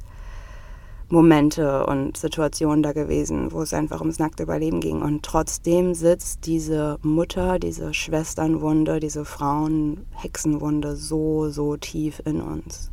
Momente 1.10 1.86
und 1.86 2.18
Situationen 2.18 2.84
da 2.84 2.92
gewesen, 2.92 3.54
wo 3.54 3.62
es 3.62 3.74
einfach 3.74 4.02
ums 4.02 4.20
nackte 4.20 4.44
Überleben 4.44 4.82
ging. 4.82 5.02
Und 5.02 5.24
trotzdem 5.24 5.94
sitzt 5.94 6.46
diese 6.46 6.98
Mutter, 7.02 7.60
diese 7.60 7.94
Schwesternwunde, 7.94 9.00
diese 9.00 9.24
Frauenhexenwunde 9.24 10.98
so, 10.98 11.50
so 11.50 11.78
tief 11.78 12.22
in 12.26 12.42
uns. 12.42 12.92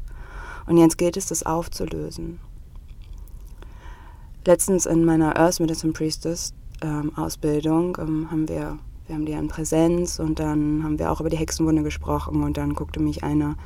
Und 0.67 0.79
jetzt 0.79 0.99
gilt 0.99 1.17
es, 1.17 1.27
das 1.27 1.45
aufzulösen. 1.45 2.41
Letztens 4.47 4.87
in 4.87 5.05
meiner 5.05 5.39
Earth 5.39 5.61
Medicine 5.61 5.93
Priestess 5.93 6.55
ähm, 6.83 7.17
Ausbildung 7.17 7.97
ähm, 7.99 8.31
haben 8.31 8.49
wir, 8.49 8.79
wir 9.07 9.15
haben 9.15 9.25
die 9.25 9.33
in 9.33 9.49
Präsenz 9.49 10.19
und 10.19 10.39
dann 10.39 10.83
haben 10.85 10.99
wir 10.99 11.11
auch 11.11 11.21
über 11.21 11.31
die 11.31 11.39
Hexenwunde 11.39 11.83
gesprochen 11.83 12.43
und 12.43 12.57
dann 12.57 12.75
guckte 12.75 13.01
mich 13.01 13.25
eine 13.25 13.57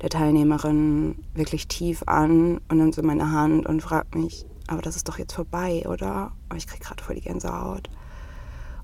der 0.00 0.10
Teilnehmerin 0.10 1.16
wirklich 1.34 1.68
tief 1.68 2.02
an 2.06 2.60
und 2.68 2.78
nimmt 2.78 2.94
so 2.94 3.02
meine 3.02 3.30
Hand 3.30 3.66
und 3.66 3.82
fragt 3.82 4.14
mich, 4.14 4.46
aber 4.66 4.82
das 4.82 4.96
ist 4.96 5.08
doch 5.08 5.18
jetzt 5.18 5.34
vorbei, 5.34 5.84
oder? 5.86 6.32
Aber 6.48 6.56
ich 6.56 6.66
kriege 6.66 6.84
gerade 6.84 7.02
voll 7.02 7.14
die 7.14 7.22
Gänsehaut. 7.22 7.88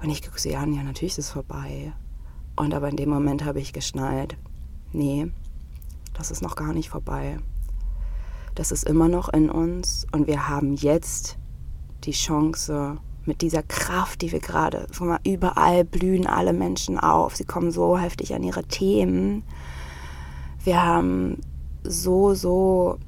Und 0.02 0.10
ich 0.10 0.22
gucke 0.22 0.38
sie 0.38 0.54
an, 0.54 0.72
ja, 0.72 0.82
natürlich 0.82 1.18
ist 1.18 1.26
es 1.26 1.30
vorbei. 1.30 1.92
Und 2.56 2.72
aber 2.74 2.88
in 2.88 2.96
dem 2.96 3.08
Moment 3.08 3.44
habe 3.44 3.60
ich 3.60 3.72
geschnallt, 3.72 4.36
nee, 4.92 5.30
das 6.14 6.30
ist 6.30 6.42
noch 6.42 6.56
gar 6.56 6.72
nicht 6.72 6.90
vorbei. 6.90 7.38
Das 8.58 8.72
ist 8.72 8.82
immer 8.88 9.08
noch 9.08 9.28
in 9.28 9.50
uns 9.50 10.04
und 10.10 10.26
wir 10.26 10.48
haben 10.48 10.74
jetzt 10.74 11.38
die 12.02 12.10
Chance, 12.10 12.98
mit 13.24 13.40
dieser 13.40 13.62
Kraft, 13.62 14.20
die 14.20 14.32
wir 14.32 14.40
gerade, 14.40 14.88
überall 15.22 15.84
blühen 15.84 16.26
alle 16.26 16.52
Menschen 16.52 16.98
auf, 16.98 17.36
sie 17.36 17.44
kommen 17.44 17.70
so 17.70 17.96
heftig 17.96 18.34
an 18.34 18.42
ihre 18.42 18.64
Themen. 18.64 19.44
Wir 20.64 20.84
haben 20.84 21.38
so, 21.84 22.34
so 22.34 22.98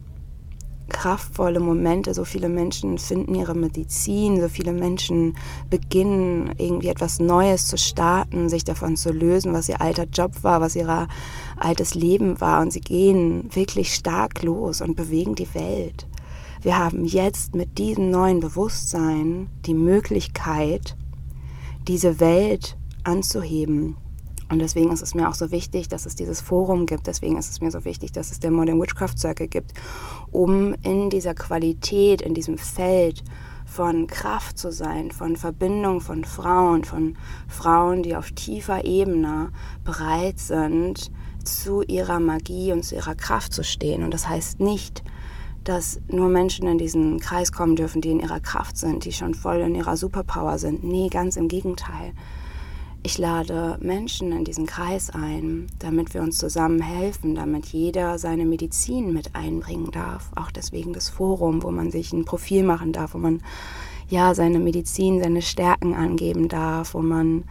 kraftvolle 0.91 1.61
Momente. 1.61 2.13
So 2.13 2.27
viele 2.27 2.51
Menschen 2.51 2.99
finden 2.99 3.35
ihre 3.35 3.55
Medizin, 3.55 4.39
so 4.41 4.49
viele 4.51 4.73
Menschen 4.73 5.37
beginnen 5.71 6.53
irgendwie 6.59 6.89
etwas 6.89 7.19
Neues 7.19 7.67
zu 7.67 7.79
starten, 7.79 8.51
sich 8.51 8.65
davon 8.65 8.97
zu 8.97 9.11
lösen, 9.11 9.55
was 9.55 9.71
ihr 9.71 9.81
alter 9.81 10.05
Job 10.05 10.33
war, 10.43 10.61
was 10.61 10.77
ihr 10.77 11.09
altes 11.57 11.95
Leben 11.95 12.39
war. 12.43 12.61
Und 12.61 12.73
sie 12.75 12.81
gehen 12.81 13.49
wirklich 13.55 13.95
stark 13.95 14.43
los 14.43 14.83
und 14.83 14.97
bewegen 14.97 15.35
die 15.35 15.53
Welt. 15.55 16.07
Wir 16.61 16.77
haben 16.77 17.07
jetzt 17.07 17.55
mit 17.55 17.79
diesem 17.79 18.11
neuen 18.11 18.41
Bewusstsein 18.41 19.49
die 19.65 19.73
Möglichkeit, 19.73 20.95
diese 21.89 22.21
Welt 22.21 22.77
anzuheben 23.03 23.97
und 24.51 24.59
deswegen 24.59 24.91
ist 24.91 25.03
es 25.03 25.15
mir 25.15 25.29
auch 25.29 25.35
so 25.35 25.51
wichtig, 25.53 25.89
dass 25.89 26.07
es 26.07 26.17
dieses 26.17 26.41
Forum 26.41 26.87
gibt. 26.87 27.07
Deswegen 27.07 27.39
ist 27.39 27.51
es 27.51 27.61
mir 27.61 27.71
so 27.71 27.85
wichtig, 27.85 28.11
dass 28.13 28.33
es 28.33 28.41
der 28.41 28.51
Modern 28.51 28.81
Witchcraft 28.81 29.17
Circle 29.17 29.47
gibt, 29.47 29.75
um 30.33 30.75
in 30.83 31.09
dieser 31.09 31.35
Qualität, 31.35 32.21
in 32.21 32.35
diesem 32.35 32.59
Feld 32.59 33.23
von 33.65 34.09
Kraft 34.09 34.59
zu 34.59 34.73
sein, 34.73 35.13
von 35.13 35.37
Verbindung 35.37 36.01
von 36.01 36.25
Frauen, 36.25 36.83
von 36.83 37.17
Frauen, 37.47 38.03
die 38.03 38.17
auf 38.17 38.33
tiefer 38.33 38.85
Ebene 38.85 39.53
bereit 39.85 40.41
sind, 40.41 41.13
zu 41.45 41.83
ihrer 41.83 42.19
Magie 42.19 42.73
und 42.73 42.85
zu 42.85 42.97
ihrer 42.97 43.15
Kraft 43.15 43.53
zu 43.53 43.63
stehen. 43.63 44.03
Und 44.03 44.13
das 44.13 44.29
heißt 44.29 44.59
nicht, 44.59 45.05
dass 45.63 46.01
nur 46.09 46.29
Menschen 46.29 46.67
in 46.67 46.79
diesen 46.79 47.21
Kreis 47.21 47.53
kommen 47.53 47.77
dürfen, 47.77 48.01
die 48.01 48.11
in 48.11 48.21
ihrer 48.21 48.41
Kraft 48.41 48.77
sind, 48.77 49.05
die 49.05 49.13
schon 49.13 49.35
voll 49.35 49.61
in 49.61 49.77
ihrer 49.77 49.97
Superpower 49.97 50.59
sind. 50.59 50.83
Nee, 50.83 51.09
ganz 51.09 51.37
im 51.37 51.47
Gegenteil. 51.47 52.13
Ich 53.03 53.17
lade 53.17 53.79
Menschen 53.81 54.31
in 54.33 54.45
diesen 54.45 54.67
Kreis 54.67 55.09
ein, 55.09 55.69
damit 55.79 56.13
wir 56.13 56.21
uns 56.21 56.37
zusammen 56.37 56.83
helfen, 56.83 57.35
damit 57.35 57.67
jeder 57.67 58.19
seine 58.19 58.45
Medizin 58.45 59.15
mit 59.15 59.35
einbringen 59.35 59.91
darf. 59.91 60.31
Auch 60.37 60.51
deswegen 60.51 60.93
das 60.93 61.09
Forum, 61.09 61.63
wo 61.63 61.71
man 61.71 61.91
sich 61.91 62.13
ein 62.13 62.27
Profil 62.27 62.63
machen 62.63 62.93
darf, 62.93 63.15
wo 63.15 63.19
man 63.19 63.43
ja 64.09 64.35
seine 64.35 64.59
Medizin, 64.59 65.23
seine 65.23 65.41
Stärken 65.41 65.95
angeben 65.95 66.49
darf, 66.49 66.93
wo 66.93 67.01
man 67.01 67.45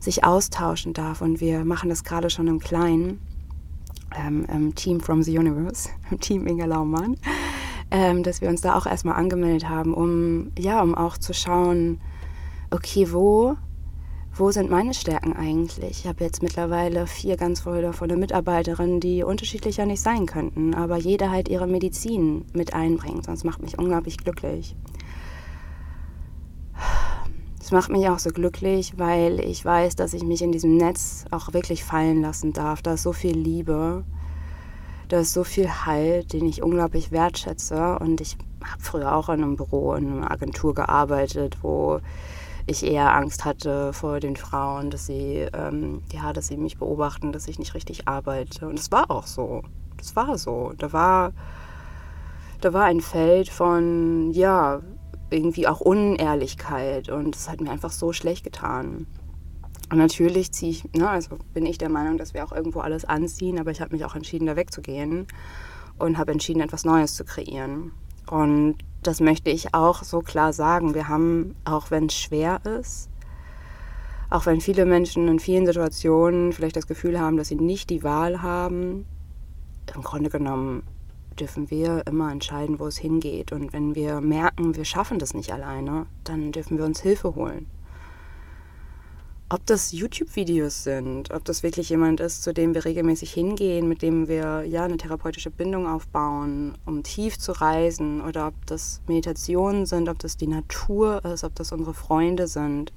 sich 0.00 0.24
austauschen 0.24 0.92
darf. 0.92 1.20
Und 1.20 1.40
wir 1.40 1.64
machen 1.64 1.88
das 1.88 2.02
gerade 2.02 2.28
schon 2.28 2.48
im 2.48 2.58
Kleinen, 2.58 3.20
ähm, 4.18 4.44
im 4.52 4.74
Team 4.74 4.98
from 4.98 5.22
the 5.22 5.38
Universe, 5.38 5.88
im 6.10 6.18
Team 6.18 6.48
Inga 6.48 6.64
Laumann, 6.64 7.16
ähm, 7.92 8.24
dass 8.24 8.40
wir 8.40 8.48
uns 8.48 8.60
da 8.60 8.76
auch 8.76 8.86
erstmal 8.86 9.14
angemeldet 9.14 9.68
haben, 9.68 9.94
um 9.94 10.50
ja, 10.58 10.82
um 10.82 10.96
auch 10.96 11.16
zu 11.16 11.32
schauen, 11.32 12.00
okay, 12.72 13.12
wo 13.12 13.56
wo 14.38 14.50
sind 14.50 14.70
meine 14.70 14.92
Stärken 14.92 15.32
eigentlich? 15.32 16.00
Ich 16.00 16.06
habe 16.06 16.22
jetzt 16.22 16.42
mittlerweile 16.42 17.06
vier 17.06 17.38
ganz 17.38 17.64
wundervolle 17.64 18.16
Mitarbeiterinnen, 18.16 19.00
die 19.00 19.22
unterschiedlicher 19.22 19.86
nicht 19.86 20.02
sein 20.02 20.26
könnten, 20.26 20.74
aber 20.74 20.98
jeder 20.98 21.30
halt 21.30 21.48
ihre 21.48 21.66
Medizin 21.66 22.44
mit 22.52 22.74
einbringt. 22.74 23.24
Sonst 23.24 23.44
macht 23.44 23.62
mich 23.62 23.78
unglaublich 23.78 24.18
glücklich. 24.18 24.76
Es 27.58 27.70
macht 27.72 27.90
mich 27.90 28.08
auch 28.08 28.18
so 28.18 28.30
glücklich, 28.30 28.92
weil 28.98 29.40
ich 29.40 29.64
weiß, 29.64 29.96
dass 29.96 30.12
ich 30.12 30.22
mich 30.22 30.42
in 30.42 30.52
diesem 30.52 30.76
Netz 30.76 31.24
auch 31.30 31.54
wirklich 31.54 31.82
fallen 31.82 32.20
lassen 32.20 32.52
darf. 32.52 32.82
Da 32.82 32.92
ist 32.92 33.02
so 33.02 33.14
viel 33.14 33.36
Liebe, 33.36 34.04
da 35.08 35.20
ist 35.20 35.32
so 35.32 35.44
viel 35.44 35.68
Halt, 35.68 36.34
den 36.34 36.46
ich 36.46 36.62
unglaublich 36.62 37.10
wertschätze. 37.10 37.98
Und 37.98 38.20
ich 38.20 38.36
habe 38.62 38.82
früher 38.82 39.16
auch 39.16 39.30
in 39.30 39.42
einem 39.42 39.56
Büro, 39.56 39.94
in 39.94 40.12
einer 40.12 40.30
Agentur 40.30 40.74
gearbeitet, 40.74 41.56
wo 41.62 42.00
ich 42.66 42.84
eher 42.84 43.14
Angst 43.14 43.44
hatte 43.44 43.92
vor 43.92 44.20
den 44.20 44.36
Frauen, 44.36 44.90
dass 44.90 45.06
sie, 45.06 45.46
ähm, 45.52 46.02
ja, 46.12 46.32
dass 46.32 46.48
sie 46.48 46.56
mich 46.56 46.78
beobachten, 46.78 47.32
dass 47.32 47.46
ich 47.48 47.58
nicht 47.58 47.74
richtig 47.74 48.08
arbeite. 48.08 48.66
Und 48.66 48.78
es 48.78 48.90
war 48.90 49.10
auch 49.10 49.26
so. 49.26 49.62
Das 49.96 50.16
war 50.16 50.36
so. 50.36 50.72
Da 50.76 50.92
war, 50.92 51.32
da 52.60 52.72
war 52.72 52.84
ein 52.84 53.00
Feld 53.00 53.48
von, 53.48 54.32
ja, 54.32 54.80
irgendwie 55.30 55.68
auch 55.68 55.80
Unehrlichkeit. 55.80 57.08
Und 57.08 57.36
es 57.36 57.48
hat 57.48 57.60
mir 57.60 57.70
einfach 57.70 57.92
so 57.92 58.12
schlecht 58.12 58.42
getan. 58.42 59.06
Und 59.90 59.98
natürlich 59.98 60.52
ziehe 60.52 60.72
ich, 60.72 60.92
ne, 60.92 61.08
also 61.08 61.36
bin 61.54 61.64
ich 61.64 61.78
der 61.78 61.88
Meinung, 61.88 62.18
dass 62.18 62.34
wir 62.34 62.44
auch 62.44 62.52
irgendwo 62.52 62.80
alles 62.80 63.04
anziehen, 63.04 63.60
aber 63.60 63.70
ich 63.70 63.80
habe 63.80 63.94
mich 63.94 64.04
auch 64.04 64.16
entschieden, 64.16 64.46
da 64.46 64.56
wegzugehen 64.56 65.28
und 65.98 66.18
habe 66.18 66.32
entschieden, 66.32 66.60
etwas 66.60 66.84
Neues 66.84 67.14
zu 67.14 67.24
kreieren. 67.24 67.92
Und 68.28 68.78
das 69.06 69.20
möchte 69.20 69.50
ich 69.50 69.74
auch 69.74 70.02
so 70.02 70.20
klar 70.20 70.52
sagen. 70.52 70.94
Wir 70.94 71.08
haben, 71.08 71.54
auch 71.64 71.90
wenn 71.90 72.06
es 72.06 72.14
schwer 72.14 72.60
ist, 72.64 73.08
auch 74.30 74.46
wenn 74.46 74.60
viele 74.60 74.86
Menschen 74.86 75.28
in 75.28 75.38
vielen 75.38 75.66
Situationen 75.66 76.52
vielleicht 76.52 76.76
das 76.76 76.86
Gefühl 76.86 77.20
haben, 77.20 77.36
dass 77.36 77.48
sie 77.48 77.56
nicht 77.56 77.90
die 77.90 78.02
Wahl 78.02 78.42
haben, 78.42 79.06
im 79.94 80.02
Grunde 80.02 80.30
genommen 80.30 80.82
dürfen 81.38 81.70
wir 81.70 82.06
immer 82.06 82.32
entscheiden, 82.32 82.80
wo 82.80 82.86
es 82.86 82.96
hingeht. 82.96 83.52
Und 83.52 83.72
wenn 83.72 83.94
wir 83.94 84.20
merken, 84.20 84.74
wir 84.74 84.84
schaffen 84.84 85.18
das 85.18 85.34
nicht 85.34 85.52
alleine, 85.52 86.06
dann 86.24 86.50
dürfen 86.50 86.78
wir 86.78 86.84
uns 86.84 87.00
Hilfe 87.00 87.34
holen 87.34 87.66
ob 89.48 89.64
das 89.66 89.92
YouTube-Videos 89.92 90.82
sind, 90.82 91.30
ob 91.30 91.44
das 91.44 91.62
wirklich 91.62 91.88
jemand 91.88 92.18
ist, 92.18 92.42
zu 92.42 92.52
dem 92.52 92.74
wir 92.74 92.84
regelmäßig 92.84 93.32
hingehen, 93.32 93.88
mit 93.88 94.02
dem 94.02 94.26
wir 94.26 94.64
ja 94.64 94.84
eine 94.84 94.96
therapeutische 94.96 95.50
Bindung 95.50 95.86
aufbauen, 95.86 96.76
um 96.84 97.04
tief 97.04 97.38
zu 97.38 97.52
reisen, 97.52 98.20
oder 98.20 98.48
ob 98.48 98.66
das 98.66 99.00
Meditationen 99.06 99.86
sind, 99.86 100.08
ob 100.08 100.18
das 100.18 100.36
die 100.36 100.48
Natur 100.48 101.24
ist, 101.24 101.44
ob 101.44 101.54
das 101.54 101.70
unsere 101.70 101.94
Freunde 101.94 102.48
sind. 102.48 102.92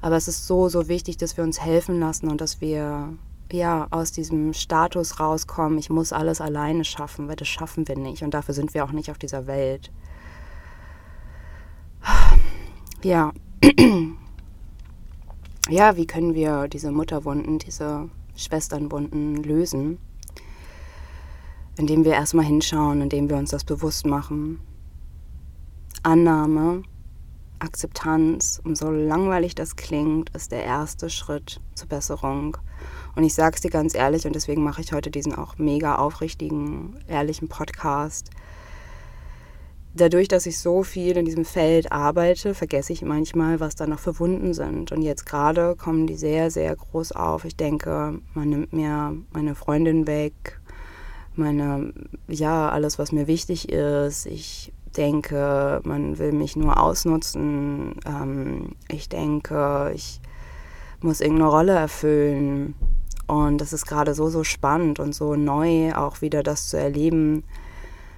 Aber 0.00 0.16
es 0.16 0.28
ist 0.28 0.46
so, 0.46 0.70
so 0.70 0.88
wichtig, 0.88 1.18
dass 1.18 1.36
wir 1.36 1.44
uns 1.44 1.60
helfen 1.60 2.00
lassen 2.00 2.30
und 2.30 2.40
dass 2.40 2.62
wir 2.62 3.12
ja 3.52 3.86
aus 3.90 4.12
diesem 4.12 4.54
Status 4.54 5.20
rauskommen, 5.20 5.78
ich 5.78 5.90
muss 5.90 6.12
alles 6.12 6.40
alleine 6.40 6.84
schaffen, 6.84 7.28
weil 7.28 7.36
das 7.36 7.48
schaffen 7.48 7.86
wir 7.86 7.98
nicht 7.98 8.22
und 8.22 8.32
dafür 8.32 8.54
sind 8.54 8.72
wir 8.72 8.82
auch 8.82 8.92
nicht 8.92 9.10
auf 9.10 9.18
dieser 9.18 9.46
Welt. 9.46 9.90
Ja 13.02 13.32
ja, 15.68 15.96
wie 15.96 16.06
können 16.06 16.34
wir 16.34 16.68
diese 16.68 16.92
Mutterwunden, 16.92 17.58
diese 17.58 18.08
Schwesternwunden 18.36 19.42
lösen? 19.42 19.98
Indem 21.76 22.04
wir 22.04 22.12
erstmal 22.12 22.44
hinschauen, 22.44 23.02
indem 23.02 23.28
wir 23.28 23.36
uns 23.36 23.50
das 23.50 23.64
bewusst 23.64 24.06
machen. 24.06 24.60
Annahme, 26.02 26.82
Akzeptanz, 27.58 28.60
und 28.64 28.78
so 28.78 28.90
langweilig 28.90 29.54
das 29.54 29.76
klingt, 29.76 30.30
ist 30.30 30.52
der 30.52 30.64
erste 30.64 31.10
Schritt 31.10 31.60
zur 31.74 31.88
Besserung. 31.88 32.56
Und 33.14 33.24
ich 33.24 33.34
sage 33.34 33.56
es 33.56 33.62
dir 33.62 33.70
ganz 33.70 33.94
ehrlich, 33.94 34.26
und 34.26 34.34
deswegen 34.34 34.62
mache 34.62 34.82
ich 34.82 34.92
heute 34.92 35.10
diesen 35.10 35.34
auch 35.34 35.58
mega 35.58 35.96
aufrichtigen, 35.96 36.98
ehrlichen 37.08 37.48
Podcast 37.48 38.30
dadurch, 39.96 40.28
dass 40.28 40.46
ich 40.46 40.58
so 40.58 40.82
viel 40.82 41.16
in 41.16 41.24
diesem 41.24 41.44
Feld 41.44 41.90
arbeite, 41.92 42.54
vergesse 42.54 42.92
ich 42.92 43.02
manchmal, 43.02 43.60
was 43.60 43.74
da 43.74 43.86
noch 43.86 43.98
für 43.98 44.18
Wunden 44.18 44.54
sind. 44.54 44.92
Und 44.92 45.02
jetzt 45.02 45.26
gerade 45.26 45.74
kommen 45.76 46.06
die 46.06 46.16
sehr, 46.16 46.50
sehr 46.50 46.74
groß 46.74 47.12
auf. 47.12 47.44
Ich 47.44 47.56
denke, 47.56 48.18
man 48.34 48.48
nimmt 48.48 48.72
mir 48.72 49.16
meine 49.32 49.54
Freundin 49.54 50.06
weg, 50.06 50.60
meine, 51.34 51.92
ja, 52.28 52.68
alles, 52.68 52.98
was 52.98 53.12
mir 53.12 53.26
wichtig 53.26 53.68
ist. 53.70 54.26
Ich 54.26 54.72
denke, 54.96 55.80
man 55.84 56.18
will 56.18 56.32
mich 56.32 56.56
nur 56.56 56.80
ausnutzen. 56.80 57.96
Ähm, 58.06 58.76
ich 58.88 59.08
denke, 59.08 59.92
ich 59.94 60.20
muss 61.00 61.20
irgendeine 61.20 61.50
Rolle 61.50 61.72
erfüllen. 61.72 62.74
Und 63.26 63.60
das 63.60 63.72
ist 63.72 63.86
gerade 63.86 64.14
so, 64.14 64.28
so 64.28 64.44
spannend 64.44 65.00
und 65.00 65.14
so 65.14 65.34
neu, 65.34 65.94
auch 65.94 66.20
wieder 66.22 66.42
das 66.42 66.68
zu 66.68 66.78
erleben, 66.78 67.42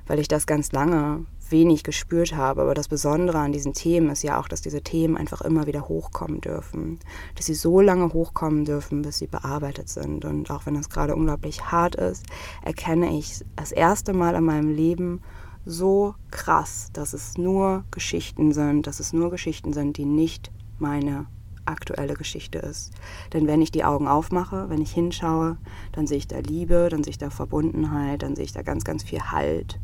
weil 0.06 0.18
ich 0.18 0.28
das 0.28 0.46
ganz 0.46 0.70
lange 0.72 1.24
wenig 1.50 1.84
gespürt 1.84 2.34
habe. 2.34 2.62
Aber 2.62 2.74
das 2.74 2.88
Besondere 2.88 3.38
an 3.38 3.52
diesen 3.52 3.72
Themen 3.72 4.10
ist 4.10 4.22
ja 4.22 4.40
auch, 4.40 4.48
dass 4.48 4.60
diese 4.60 4.82
Themen 4.82 5.16
einfach 5.16 5.40
immer 5.40 5.66
wieder 5.66 5.88
hochkommen 5.88 6.40
dürfen. 6.40 6.98
Dass 7.34 7.46
sie 7.46 7.54
so 7.54 7.80
lange 7.80 8.12
hochkommen 8.12 8.64
dürfen, 8.64 9.02
bis 9.02 9.18
sie 9.18 9.26
bearbeitet 9.26 9.88
sind. 9.88 10.24
Und 10.24 10.50
auch 10.50 10.66
wenn 10.66 10.74
das 10.74 10.88
gerade 10.88 11.14
unglaublich 11.14 11.70
hart 11.70 11.94
ist, 11.94 12.26
erkenne 12.62 13.16
ich 13.16 13.44
das 13.56 13.72
erste 13.72 14.12
Mal 14.12 14.34
in 14.34 14.44
meinem 14.44 14.74
Leben 14.74 15.22
so 15.64 16.14
krass, 16.30 16.88
dass 16.92 17.12
es 17.12 17.36
nur 17.36 17.84
Geschichten 17.90 18.52
sind, 18.52 18.86
dass 18.86 19.00
es 19.00 19.12
nur 19.12 19.30
Geschichten 19.30 19.72
sind, 19.72 19.98
die 19.98 20.06
nicht 20.06 20.50
meine 20.78 21.26
aktuelle 21.68 22.14
Geschichte 22.14 22.58
ist. 22.58 22.92
Denn 23.32 23.46
wenn 23.46 23.60
ich 23.60 23.70
die 23.70 23.84
Augen 23.84 24.08
aufmache, 24.08 24.70
wenn 24.70 24.80
ich 24.80 24.92
hinschaue, 24.92 25.58
dann 25.92 26.06
sehe 26.06 26.18
ich 26.18 26.26
da 26.26 26.38
Liebe, 26.38 26.88
dann 26.90 27.04
sehe 27.04 27.10
ich 27.10 27.18
da 27.18 27.30
Verbundenheit, 27.30 28.22
dann 28.22 28.34
sehe 28.34 28.46
ich 28.46 28.52
da 28.52 28.62
ganz, 28.62 28.84
ganz 28.84 29.04
viel 29.04 29.20
Halt. 29.20 29.78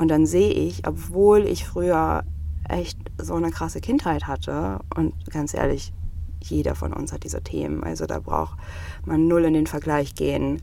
Und 0.00 0.08
dann 0.08 0.24
sehe 0.24 0.50
ich, 0.50 0.88
obwohl 0.88 1.40
ich 1.40 1.66
früher 1.66 2.24
echt 2.66 2.98
so 3.18 3.34
eine 3.34 3.50
krasse 3.50 3.82
Kindheit 3.82 4.26
hatte, 4.26 4.80
und 4.96 5.12
ganz 5.30 5.52
ehrlich, 5.52 5.92
jeder 6.42 6.74
von 6.74 6.94
uns 6.94 7.12
hat 7.12 7.24
diese 7.24 7.42
Themen, 7.42 7.84
also 7.84 8.06
da 8.06 8.18
braucht 8.18 8.58
man 9.04 9.28
null 9.28 9.44
in 9.44 9.52
den 9.52 9.66
Vergleich 9.66 10.14
gehen. 10.14 10.62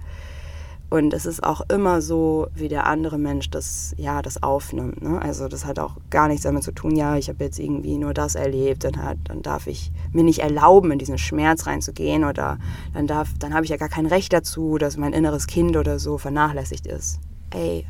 Und 0.89 1.13
es 1.13 1.28
ist 1.28 1.43
auch 1.43 1.62
immer 1.71 2.02
so, 2.02 2.47
wie 2.56 2.67
der 2.67 2.88
andere 2.88 3.19
Mensch 3.19 3.52
das, 3.52 3.93
ja, 3.97 4.23
das 4.23 4.41
aufnimmt. 4.41 5.04
Ne? 5.04 5.21
Also 5.21 5.47
das 5.47 5.65
hat 5.65 5.78
auch 5.78 5.97
gar 6.10 6.30
nichts 6.30 6.41
damit 6.41 6.63
zu 6.63 6.71
tun, 6.71 6.95
ja, 6.95 7.15
ich 7.15 7.30
habe 7.30 7.43
jetzt 7.43 7.60
irgendwie 7.60 8.00
nur 8.00 8.15
das 8.15 8.34
erlebt, 8.34 8.86
dann, 8.86 9.04
hat, 9.04 9.19
dann 9.26 9.43
darf 9.43 9.67
ich 9.67 9.91
mir 10.13 10.23
nicht 10.23 10.39
erlauben, 10.39 10.89
in 10.89 10.97
diesen 10.97 11.19
Schmerz 11.19 11.67
reinzugehen 11.67 12.23
oder 12.23 12.58
dann, 12.95 13.06
dann 13.06 13.54
habe 13.54 13.65
ich 13.65 13.69
ja 13.69 13.78
gar 13.78 13.89
kein 13.89 14.08
Recht 14.08 14.34
dazu, 14.34 14.80
dass 14.80 14.97
mein 14.97 15.13
inneres 15.13 15.45
Kind 15.45 15.78
oder 15.78 16.00
so 16.00 16.17
vernachlässigt 16.17 16.88
ist. 16.88 17.19
Ey, 17.52 17.86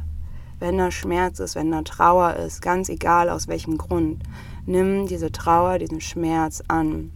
wenn 0.60 0.78
da 0.78 0.92
Schmerz 0.92 1.40
ist, 1.40 1.56
wenn 1.56 1.72
da 1.72 1.82
Trauer 1.82 2.36
ist, 2.36 2.62
ganz 2.62 2.90
egal 2.90 3.30
aus 3.30 3.48
welchem 3.48 3.78
Grund. 3.78 4.24
Nimm 4.66 5.08
diese 5.08 5.32
Trauer, 5.32 5.80
diesen 5.80 6.02
Schmerz 6.02 6.64
an. 6.68 7.12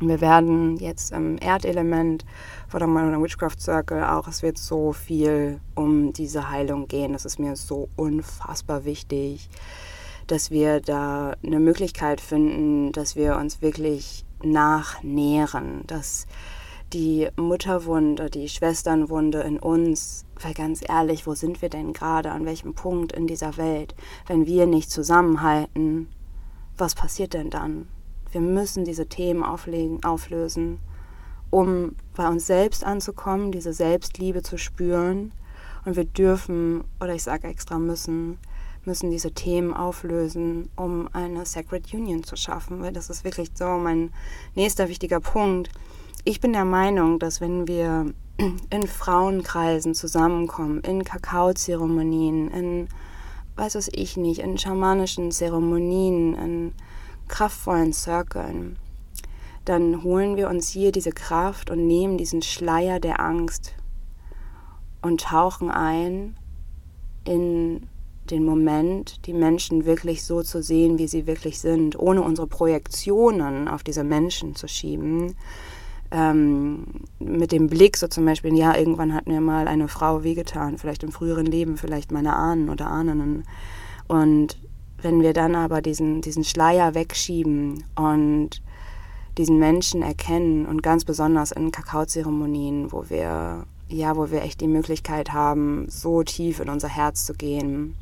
Wir 0.00 0.20
werden 0.20 0.76
jetzt 0.76 1.12
im 1.12 1.38
Erdelement 1.38 2.24
vor 2.68 2.80
der 2.80 2.88
Modern 2.88 3.22
Witchcraft 3.22 3.60
Circle 3.60 4.04
auch, 4.04 4.26
es 4.26 4.42
wird 4.42 4.58
so 4.58 4.92
viel 4.92 5.60
um 5.74 6.12
diese 6.12 6.50
Heilung 6.50 6.88
gehen. 6.88 7.12
Das 7.12 7.24
ist 7.24 7.38
mir 7.38 7.56
so 7.56 7.88
unfassbar 7.96 8.84
wichtig, 8.84 9.48
dass 10.26 10.50
wir 10.50 10.80
da 10.80 11.34
eine 11.44 11.60
Möglichkeit 11.60 12.20
finden, 12.20 12.92
dass 12.92 13.14
wir 13.14 13.36
uns 13.36 13.62
wirklich 13.62 14.26
nachnähren, 14.42 15.82
dass 15.86 16.26
die 16.94 17.28
Mutterwunde, 17.36 18.30
die 18.30 18.48
Schwesternwunde 18.48 19.40
in 19.40 19.58
uns, 19.58 20.24
weil 20.40 20.54
ganz 20.54 20.80
ehrlich, 20.88 21.26
wo 21.26 21.34
sind 21.34 21.60
wir 21.60 21.68
denn 21.68 21.92
gerade, 21.92 22.30
an 22.30 22.46
welchem 22.46 22.74
Punkt 22.74 23.12
in 23.12 23.26
dieser 23.26 23.56
Welt, 23.56 23.96
wenn 24.28 24.46
wir 24.46 24.66
nicht 24.66 24.90
zusammenhalten, 24.90 26.08
was 26.78 26.94
passiert 26.94 27.34
denn 27.34 27.50
dann? 27.50 27.88
Wir 28.30 28.40
müssen 28.40 28.84
diese 28.84 29.06
Themen 29.06 29.42
auflegen, 29.42 30.04
auflösen, 30.04 30.78
um 31.50 31.96
bei 32.16 32.28
uns 32.28 32.46
selbst 32.46 32.84
anzukommen, 32.84 33.50
diese 33.50 33.72
Selbstliebe 33.72 34.42
zu 34.42 34.56
spüren. 34.56 35.32
Und 35.84 35.96
wir 35.96 36.04
dürfen, 36.04 36.84
oder 37.00 37.14
ich 37.14 37.24
sage 37.24 37.48
extra 37.48 37.78
müssen, 37.78 38.38
müssen 38.84 39.10
diese 39.10 39.32
Themen 39.32 39.74
auflösen, 39.74 40.68
um 40.76 41.08
eine 41.12 41.44
Sacred 41.44 41.92
Union 41.92 42.22
zu 42.22 42.36
schaffen, 42.36 42.82
weil 42.82 42.92
das 42.92 43.10
ist 43.10 43.24
wirklich 43.24 43.50
so 43.54 43.66
mein 43.66 44.12
nächster 44.54 44.88
wichtiger 44.88 45.20
Punkt 45.20 45.70
ich 46.24 46.40
bin 46.40 46.52
der 46.52 46.64
Meinung, 46.64 47.18
dass 47.18 47.40
wenn 47.40 47.68
wir 47.68 48.12
in 48.70 48.86
Frauenkreisen 48.86 49.94
zusammenkommen, 49.94 50.80
in 50.80 51.04
Kakaozeremonien, 51.04 52.50
in, 52.50 52.88
weiß 53.56 53.74
was 53.74 53.88
ich 53.92 54.16
nicht, 54.16 54.40
in 54.40 54.58
schamanischen 54.58 55.30
Zeremonien, 55.30 56.34
in 56.34 56.72
kraftvollen 57.28 57.92
Circlen, 57.92 58.76
dann 59.64 60.02
holen 60.02 60.36
wir 60.36 60.48
uns 60.48 60.68
hier 60.68 60.92
diese 60.92 61.12
Kraft 61.12 61.70
und 61.70 61.86
nehmen 61.86 62.18
diesen 62.18 62.42
Schleier 62.42 63.00
der 63.00 63.20
Angst 63.20 63.74
und 65.00 65.22
tauchen 65.22 65.70
ein 65.70 66.36
in 67.24 67.86
den 68.30 68.44
Moment, 68.44 69.26
die 69.26 69.34
Menschen 69.34 69.84
wirklich 69.84 70.24
so 70.24 70.42
zu 70.42 70.62
sehen, 70.62 70.98
wie 70.98 71.08
sie 71.08 71.26
wirklich 71.26 71.60
sind, 71.60 71.98
ohne 71.98 72.22
unsere 72.22 72.46
Projektionen 72.46 73.68
auf 73.68 73.82
diese 73.82 74.04
Menschen 74.04 74.54
zu 74.54 74.66
schieben. 74.66 75.36
Ähm, 76.16 76.84
mit 77.18 77.50
dem 77.50 77.66
Blick, 77.66 77.96
so 77.96 78.06
zum 78.06 78.24
Beispiel, 78.24 78.56
ja, 78.56 78.76
irgendwann 78.76 79.14
hat 79.14 79.26
mir 79.26 79.40
mal 79.40 79.66
eine 79.66 79.88
Frau 79.88 80.22
wehgetan, 80.22 80.78
vielleicht 80.78 81.02
im 81.02 81.10
früheren 81.10 81.44
Leben, 81.44 81.76
vielleicht 81.76 82.12
meine 82.12 82.36
Ahnen 82.36 82.70
oder 82.70 82.86
Ahnen. 82.86 83.42
Und 84.06 84.58
wenn 85.02 85.22
wir 85.22 85.32
dann 85.32 85.56
aber 85.56 85.82
diesen, 85.82 86.20
diesen 86.20 86.44
Schleier 86.44 86.94
wegschieben 86.94 87.82
und 87.96 88.62
diesen 89.38 89.58
Menschen 89.58 90.02
erkennen 90.02 90.66
und 90.66 90.84
ganz 90.84 91.04
besonders 91.04 91.50
in 91.50 91.72
Kakaozeremonien, 91.72 92.92
wo 92.92 93.10
wir 93.10 93.66
ja, 93.88 94.16
wo 94.16 94.30
wir 94.30 94.42
echt 94.42 94.60
die 94.60 94.68
Möglichkeit 94.68 95.32
haben, 95.32 95.86
so 95.88 96.22
tief 96.22 96.60
in 96.60 96.68
unser 96.68 96.88
Herz 96.88 97.26
zu 97.26 97.34
gehen, 97.34 97.94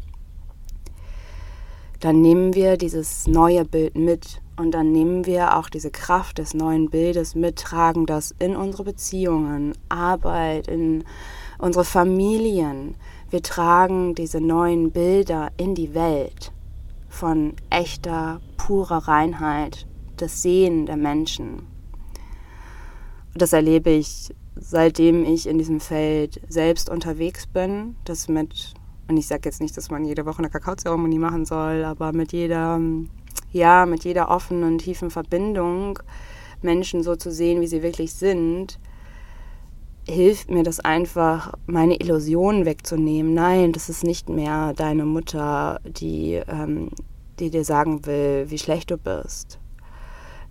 dann 2.02 2.20
nehmen 2.20 2.54
wir 2.54 2.76
dieses 2.76 3.28
neue 3.28 3.64
Bild 3.64 3.96
mit 3.96 4.42
und 4.56 4.72
dann 4.72 4.90
nehmen 4.90 5.24
wir 5.24 5.56
auch 5.56 5.68
diese 5.68 5.90
Kraft 5.90 6.38
des 6.38 6.52
neuen 6.52 6.90
Bildes 6.90 7.34
mit, 7.36 7.56
tragen 7.56 8.06
das 8.06 8.34
in 8.38 8.56
unsere 8.56 8.84
Beziehungen, 8.84 9.72
Arbeit, 9.88 10.66
in 10.66 11.04
unsere 11.58 11.84
Familien. 11.84 12.96
Wir 13.30 13.40
tragen 13.40 14.16
diese 14.16 14.40
neuen 14.40 14.90
Bilder 14.90 15.50
in 15.56 15.76
die 15.76 15.94
Welt 15.94 16.52
von 17.08 17.54
echter, 17.70 18.40
purer 18.56 19.06
Reinheit, 19.08 19.86
das 20.16 20.42
Sehen 20.42 20.86
der 20.86 20.96
Menschen. 20.96 21.68
Das 23.34 23.52
erlebe 23.52 23.90
ich 23.90 24.34
seitdem 24.56 25.24
ich 25.24 25.46
in 25.46 25.58
diesem 25.58 25.80
Feld 25.80 26.40
selbst 26.48 26.90
unterwegs 26.90 27.46
bin, 27.46 27.96
das 28.04 28.28
mit, 28.28 28.74
und 29.08 29.16
ich 29.16 29.26
sage 29.26 29.42
jetzt 29.44 29.60
nicht, 29.60 29.76
dass 29.76 29.90
man 29.90 30.04
jede 30.04 30.26
Woche 30.26 30.38
eine 30.38 30.50
Kakaozeremonie 30.50 31.18
machen 31.18 31.44
soll, 31.44 31.84
aber 31.84 32.12
mit 32.12 32.32
jeder, 32.32 32.80
ja, 33.52 33.86
mit 33.86 34.04
jeder 34.04 34.30
offenen 34.30 34.64
und 34.64 34.78
tiefen 34.78 35.10
Verbindung 35.10 35.98
Menschen 36.62 37.02
so 37.02 37.16
zu 37.16 37.32
sehen, 37.32 37.60
wie 37.60 37.66
sie 37.66 37.82
wirklich 37.82 38.14
sind, 38.14 38.78
hilft 40.06 40.50
mir 40.50 40.62
das 40.62 40.80
einfach, 40.80 41.54
meine 41.66 41.96
Illusionen 41.96 42.64
wegzunehmen. 42.64 43.34
Nein, 43.34 43.72
das 43.72 43.88
ist 43.88 44.04
nicht 44.04 44.28
mehr 44.28 44.72
deine 44.74 45.04
Mutter, 45.04 45.80
die, 45.84 46.40
ähm, 46.48 46.90
die 47.38 47.50
dir 47.50 47.64
sagen 47.64 48.06
will, 48.06 48.46
wie 48.48 48.58
schlecht 48.58 48.90
du 48.90 48.96
bist 48.96 49.58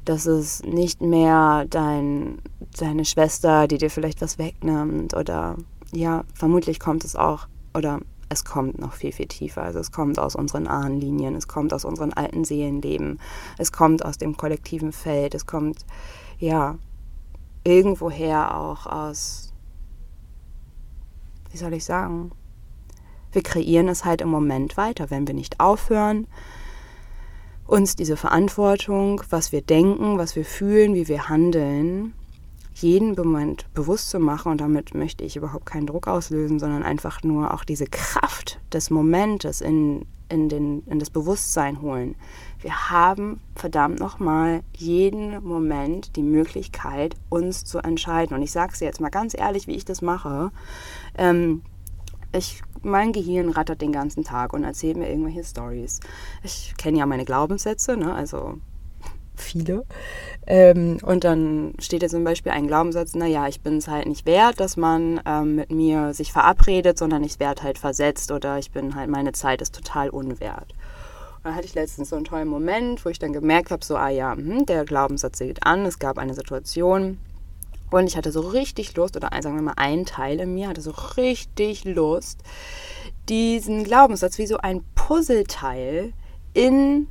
das 0.05 0.25
ist 0.25 0.65
nicht 0.65 1.01
mehr 1.01 1.65
dein, 1.69 2.39
deine 2.77 3.05
Schwester, 3.05 3.67
die 3.67 3.77
dir 3.77 3.89
vielleicht 3.89 4.21
was 4.21 4.37
wegnimmt 4.37 5.15
oder 5.15 5.57
ja, 5.93 6.23
vermutlich 6.33 6.79
kommt 6.79 7.03
es 7.03 7.15
auch 7.15 7.47
oder 7.75 7.99
es 8.31 8.45
kommt 8.45 8.79
noch 8.79 8.93
viel, 8.93 9.11
viel 9.11 9.27
tiefer. 9.27 9.61
Also 9.61 9.79
es 9.79 9.91
kommt 9.91 10.17
aus 10.17 10.35
unseren 10.35 10.67
Ahnenlinien, 10.67 11.35
es 11.35 11.47
kommt 11.47 11.73
aus 11.73 11.83
unseren 11.83 12.13
alten 12.13 12.45
Seelenleben, 12.45 13.19
es 13.57 13.71
kommt 13.71 14.05
aus 14.05 14.17
dem 14.17 14.37
kollektiven 14.37 14.93
Feld, 14.93 15.35
es 15.35 15.45
kommt 15.45 15.85
ja 16.39 16.77
irgendwoher 17.65 18.57
auch 18.57 18.85
aus, 18.87 19.53
wie 21.51 21.57
soll 21.57 21.73
ich 21.73 21.83
sagen, 21.83 22.31
wir 23.33 23.43
kreieren 23.43 23.89
es 23.89 24.05
halt 24.05 24.21
im 24.21 24.29
Moment 24.29 24.77
weiter, 24.77 25.09
wenn 25.09 25.27
wir 25.27 25.33
nicht 25.33 25.59
aufhören, 25.59 26.27
uns 27.65 27.95
diese 27.95 28.17
Verantwortung, 28.17 29.21
was 29.29 29.51
wir 29.51 29.61
denken, 29.61 30.17
was 30.17 30.35
wir 30.35 30.45
fühlen, 30.45 30.95
wie 30.95 31.07
wir 31.07 31.27
handeln, 31.27 32.13
jeden 32.81 33.13
Moment 33.15 33.65
bewusst 33.73 34.09
zu 34.09 34.19
machen. 34.19 34.51
Und 34.51 34.61
damit 34.61 34.93
möchte 34.93 35.23
ich 35.23 35.35
überhaupt 35.35 35.65
keinen 35.65 35.87
Druck 35.87 36.07
auslösen, 36.07 36.59
sondern 36.59 36.83
einfach 36.83 37.23
nur 37.23 37.53
auch 37.53 37.63
diese 37.63 37.85
Kraft 37.85 38.59
des 38.73 38.89
Momentes 38.89 39.61
in, 39.61 40.05
in, 40.29 40.49
den, 40.49 40.83
in 40.87 40.99
das 40.99 41.09
Bewusstsein 41.09 41.81
holen. 41.81 42.15
Wir 42.59 42.89
haben 42.89 43.41
verdammt 43.55 43.99
nochmal 43.99 44.61
jeden 44.75 45.43
Moment 45.43 46.15
die 46.15 46.23
Möglichkeit, 46.23 47.15
uns 47.29 47.65
zu 47.65 47.79
entscheiden. 47.79 48.35
Und 48.35 48.41
ich 48.41 48.51
sage 48.51 48.73
es 48.73 48.79
jetzt 48.79 49.01
mal 49.01 49.09
ganz 49.09 49.37
ehrlich, 49.37 49.67
wie 49.67 49.75
ich 49.75 49.85
das 49.85 50.01
mache. 50.01 50.51
Ähm, 51.17 51.61
ich, 52.33 52.61
mein 52.81 53.11
Gehirn 53.11 53.49
rattert 53.49 53.81
den 53.81 53.91
ganzen 53.91 54.23
Tag 54.23 54.53
und 54.53 54.63
erzählt 54.63 54.97
mir 54.97 55.09
irgendwelche 55.09 55.43
Stories. 55.43 55.99
Ich 56.43 56.73
kenne 56.77 56.99
ja 56.99 57.05
meine 57.05 57.25
Glaubenssätze, 57.25 57.97
ne? 57.97 58.13
also 58.13 58.59
viele. 59.35 59.85
Ähm, 60.47 60.99
und 61.03 61.23
dann 61.23 61.73
steht 61.79 62.01
jetzt 62.01 62.11
zum 62.11 62.23
Beispiel 62.23 62.51
ein 62.51 62.67
Glaubenssatz, 62.67 63.15
naja, 63.15 63.47
ich 63.47 63.61
bin 63.61 63.77
es 63.77 63.87
halt 63.87 64.07
nicht 64.07 64.25
wert, 64.25 64.59
dass 64.59 64.77
man 64.77 65.21
ähm, 65.25 65.55
mit 65.55 65.71
mir 65.71 66.13
sich 66.13 66.31
verabredet, 66.31 66.97
sondern 66.97 67.23
ich 67.23 67.39
werde 67.39 67.63
halt 67.63 67.77
versetzt 67.77 68.31
oder 68.31 68.57
ich 68.57 68.71
bin 68.71 68.95
halt, 68.95 69.09
meine 69.09 69.31
Zeit 69.31 69.61
ist 69.61 69.75
total 69.75 70.09
unwert. 70.09 70.73
Dann 71.43 71.55
hatte 71.55 71.65
ich 71.65 71.73
letztens 71.73 72.09
so 72.09 72.15
einen 72.15 72.25
tollen 72.25 72.47
Moment, 72.47 73.03
wo 73.03 73.09
ich 73.09 73.17
dann 73.17 73.33
gemerkt 73.33 73.71
habe, 73.71 73.83
so, 73.83 73.95
ah 73.95 74.09
ja, 74.09 74.33
hm, 74.33 74.65
der 74.65 74.85
Glaubenssatz 74.85 75.39
geht 75.39 75.65
an, 75.65 75.85
es 75.85 75.97
gab 75.97 76.17
eine 76.17 76.35
Situation, 76.35 77.17
und 77.91 78.07
ich 78.07 78.15
hatte 78.15 78.31
so 78.31 78.39
richtig 78.39 78.95
Lust, 78.95 79.17
oder 79.17 79.29
sagen 79.41 79.55
wir 79.55 79.61
mal, 79.61 79.73
ein 79.75 80.05
Teil 80.05 80.39
in 80.39 80.53
mir 80.53 80.69
hatte 80.69 80.81
so 80.81 80.93
richtig 81.17 81.83
Lust, 81.83 82.39
diesen 83.27 83.83
Glaubenssatz 83.83 84.37
wie 84.37 84.47
so 84.47 84.57
ein 84.57 84.83
Puzzleteil 84.95 86.13
in, 86.53 87.07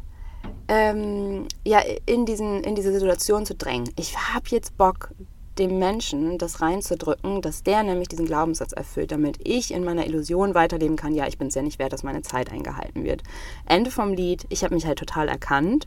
ähm, 0.69 1.47
ja, 1.65 1.81
in, 2.07 2.27
diesen, 2.27 2.63
in 2.63 2.75
diese 2.75 2.93
Situation 2.93 3.47
zu 3.47 3.55
drängen. 3.55 3.91
Ich 3.97 4.17
habe 4.17 4.47
jetzt 4.49 4.77
Bock, 4.77 5.11
dem 5.59 5.79
Menschen 5.79 6.39
das 6.39 6.63
reinzudrücken, 6.63 7.43
dass 7.43 7.63
der 7.63 7.83
nämlich 7.83 8.09
diesen 8.09 8.25
Glaubenssatz 8.25 8.73
erfüllt, 8.73 9.13
damit 9.13 9.37
ich 9.47 9.75
in 9.75 9.85
meiner 9.85 10.07
Illusion 10.07 10.55
weiterleben 10.55 10.97
kann, 10.97 11.15
ja, 11.15 11.27
ich 11.27 11.39
bin 11.39 11.49
es 11.49 11.55
ja 11.55 11.61
nicht 11.61 11.79
wert, 11.79 11.93
dass 11.93 12.03
meine 12.03 12.23
Zeit 12.23 12.51
eingehalten 12.51 13.05
wird. 13.05 13.23
Ende 13.67 13.91
vom 13.91 14.15
Lied, 14.15 14.47
ich 14.49 14.65
habe 14.65 14.75
mich 14.75 14.87
halt 14.87 14.99
total 14.99 15.29
erkannt 15.29 15.87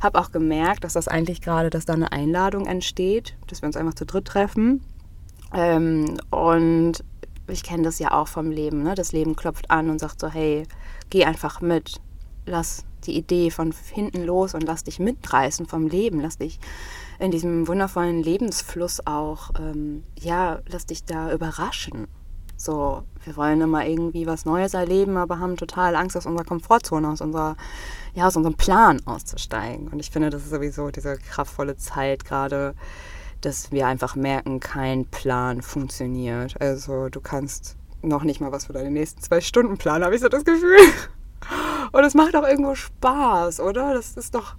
habe 0.00 0.18
auch 0.18 0.32
gemerkt, 0.32 0.84
dass 0.84 0.94
das 0.94 1.08
eigentlich 1.08 1.40
gerade, 1.40 1.70
dass 1.70 1.84
da 1.84 1.92
eine 1.92 2.12
Einladung 2.12 2.66
entsteht, 2.66 3.36
dass 3.46 3.62
wir 3.62 3.66
uns 3.66 3.76
einfach 3.76 3.94
zu 3.94 4.06
dritt 4.06 4.24
treffen. 4.24 4.82
Ähm, 5.52 6.16
und 6.30 7.04
ich 7.48 7.62
kenne 7.62 7.82
das 7.82 7.98
ja 7.98 8.12
auch 8.12 8.28
vom 8.28 8.50
Leben. 8.50 8.82
Ne? 8.82 8.94
Das 8.94 9.12
Leben 9.12 9.36
klopft 9.36 9.70
an 9.70 9.90
und 9.90 9.98
sagt 9.98 10.20
so, 10.20 10.28
hey, 10.28 10.66
geh 11.10 11.24
einfach 11.24 11.60
mit. 11.60 12.00
Lass 12.46 12.84
die 13.00 13.16
Idee 13.16 13.50
von 13.50 13.74
hinten 13.92 14.24
los 14.24 14.54
und 14.54 14.62
lass 14.62 14.84
dich 14.84 14.98
mitreißen 14.98 15.66
vom 15.66 15.86
Leben. 15.86 16.20
Lass 16.20 16.38
dich 16.38 16.58
in 17.18 17.30
diesem 17.30 17.68
wundervollen 17.68 18.22
Lebensfluss 18.22 19.06
auch, 19.06 19.50
ähm, 19.58 20.04
ja, 20.18 20.60
lass 20.66 20.86
dich 20.86 21.04
da 21.04 21.32
überraschen. 21.32 22.06
So, 22.56 23.04
wir 23.24 23.36
wollen 23.36 23.60
immer 23.62 23.86
irgendwie 23.86 24.26
was 24.26 24.44
Neues 24.44 24.74
erleben, 24.74 25.16
aber 25.16 25.38
haben 25.38 25.56
total 25.56 25.96
Angst 25.96 26.16
aus 26.16 26.26
unserer 26.26 26.44
Komfortzone, 26.44 27.08
aus 27.08 27.22
unserer, 27.22 27.56
ja, 28.14 28.26
aus 28.26 28.36
unserem 28.36 28.56
Plan 28.56 29.00
auszusteigen. 29.06 29.88
Und 29.88 29.98
ich 29.98 30.10
finde, 30.10 30.28
das 30.28 30.42
ist 30.42 30.50
sowieso 30.50 30.90
diese 30.90 31.16
kraftvolle 31.16 31.76
Zeit 31.78 32.24
gerade, 32.26 32.74
dass 33.40 33.72
wir 33.72 33.86
einfach 33.86 34.14
merken, 34.14 34.60
kein 34.60 35.06
Plan 35.06 35.62
funktioniert. 35.62 36.60
Also 36.60 37.08
du 37.08 37.20
kannst 37.22 37.76
noch 38.02 38.24
nicht 38.24 38.40
mal 38.40 38.52
was 38.52 38.66
für 38.66 38.72
deine 38.72 38.90
nächsten 38.90 39.22
zwei 39.22 39.40
Stunden 39.40 39.78
planen, 39.78 40.04
habe 40.04 40.14
ich 40.14 40.20
so 40.20 40.28
das 40.28 40.44
Gefühl. 40.44 40.78
Und 41.92 42.04
es 42.04 42.14
macht 42.14 42.36
auch 42.36 42.46
irgendwo 42.46 42.74
Spaß, 42.74 43.60
oder? 43.60 43.94
Das 43.94 44.16
ist 44.16 44.34
doch, 44.34 44.54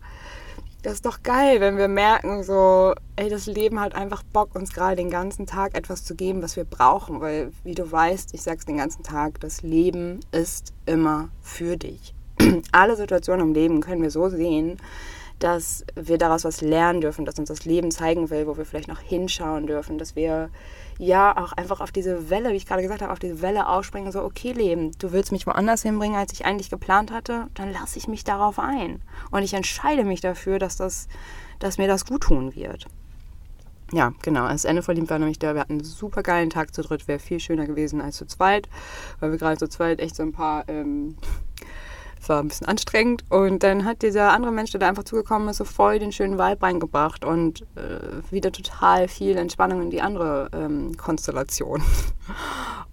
das 0.84 0.94
ist 0.94 1.06
doch 1.06 1.22
geil, 1.24 1.62
wenn 1.62 1.78
wir 1.78 1.88
merken, 1.88 2.44
so, 2.44 2.94
ey, 3.15 3.30
das 3.30 3.46
Leben 3.46 3.80
hat 3.80 3.94
einfach 3.96 4.24
Bock, 4.24 4.56
uns 4.56 4.74
gerade 4.74 4.96
den 4.96 5.10
ganzen 5.10 5.46
Tag 5.46 5.78
etwas 5.78 6.04
zu 6.04 6.15
geben, 6.15 6.41
was 6.41 6.56
wir 6.56 6.63
brauchen. 6.63 7.22
Weil, 7.22 7.52
wie 7.63 7.76
du 7.76 7.89
weißt, 7.89 8.34
ich 8.34 8.41
sag's 8.41 8.65
den 8.65 8.78
ganzen 8.78 9.04
Tag, 9.04 9.39
das 9.39 9.62
Leben 9.62 10.20
ist 10.32 10.74
immer 10.86 11.30
für 11.41 11.78
dich. 11.78 12.13
Alle 12.72 12.96
Situationen 12.96 13.48
im 13.48 13.54
Leben 13.54 13.82
können 13.82 14.02
wir 14.02 14.12
so 14.12 14.30
sehen, 14.30 14.78
dass 15.39 15.84
wir 15.96 16.17
daraus 16.17 16.44
was 16.44 16.62
lernen 16.62 17.02
dürfen, 17.02 17.26
dass 17.26 17.39
uns 17.39 17.50
das 17.50 17.65
Leben 17.65 17.91
zeigen 17.91 18.30
will, 18.30 18.48
wo 18.48 18.58
wir 18.58 18.65
vielleicht 18.65 18.88
noch 18.88 19.00
hinschauen 19.00 19.67
dürfen, 19.67 19.98
dass 19.98 20.15
wir 20.15 20.50
ja 21.02 21.36
auch 21.36 21.52
einfach 21.54 21.82
auf 21.82 21.92
diese 21.92 22.30
Welle, 22.30 22.52
wie 22.52 22.58
ich 22.58 22.68
gerade 22.68 22.84
gesagt 22.84 23.02
habe, 23.02 23.12
auf 23.12 23.18
diese 23.18 23.42
Welle 23.42 23.68
aufspringen, 23.68 24.12
so, 24.12 24.22
okay, 24.22 24.52
Leben, 24.52 24.92
du 25.00 25.12
willst 25.12 25.32
mich 25.32 25.48
woanders 25.48 25.82
hinbringen, 25.82 26.16
als 26.16 26.32
ich 26.32 26.46
eigentlich 26.46 26.70
geplant 26.70 27.12
hatte, 27.12 27.48
dann 27.56 27.74
lasse 27.74 27.98
ich 27.98 28.08
mich 28.08 28.24
darauf 28.24 28.60
ein. 28.60 29.02
Und 29.32 29.42
ich 29.42 29.56
entscheide 29.56 30.04
mich 30.04 30.22
dafür, 30.22 30.60
dass, 30.60 30.78
das, 30.78 31.08
dass 31.58 31.80
mir 31.80 31.88
das 31.88 32.06
gut 32.06 32.22
tun 32.22 32.56
wird. 32.56 32.86
Ja, 33.92 34.14
genau. 34.22 34.48
Das 34.48 34.64
Ende 34.64 34.84
verliebt 34.84 35.10
war 35.10 35.18
nämlich 35.18 35.40
der, 35.40 35.56
wir 35.56 35.62
hatten 35.62 35.74
einen 35.74 35.84
super 35.84 36.22
geilen 36.22 36.52
Tag 36.52 36.74
zu 36.74 36.84
dritt, 36.84 37.08
wäre 37.08 37.20
viel 37.20 37.40
schöner 37.40 37.66
gewesen 37.66 38.00
als 38.00 38.18
zu 38.18 38.26
zweit, 38.28 38.70
weil 39.20 39.32
wir 39.32 39.40
gerade 39.40 39.58
zu 39.58 39.68
zweit 39.68 40.00
echt 40.00 40.16
so 40.16 40.24
ein 40.24 40.32
paar 40.32 40.70
ähm, 40.70 41.18
es 42.21 42.29
war 42.29 42.39
ein 42.39 42.47
bisschen 42.47 42.67
anstrengend. 42.67 43.23
Und 43.29 43.63
dann 43.63 43.84
hat 43.84 44.03
dieser 44.03 44.31
andere 44.31 44.51
Mensch, 44.51 44.71
der 44.71 44.79
da 44.79 44.88
einfach 44.88 45.03
zugekommen 45.03 45.49
ist, 45.49 45.57
so 45.57 45.65
voll 45.65 45.97
den 45.97 46.12
schönen 46.12 46.38
Vibe 46.38 46.62
reingebracht 46.62 47.25
und 47.25 47.62
äh, 47.75 48.31
wieder 48.31 48.51
total 48.51 49.07
viel 49.07 49.38
Entspannung 49.38 49.81
in 49.81 49.89
die 49.89 50.01
andere 50.01 50.49
ähm, 50.53 50.95
Konstellation. 50.97 51.81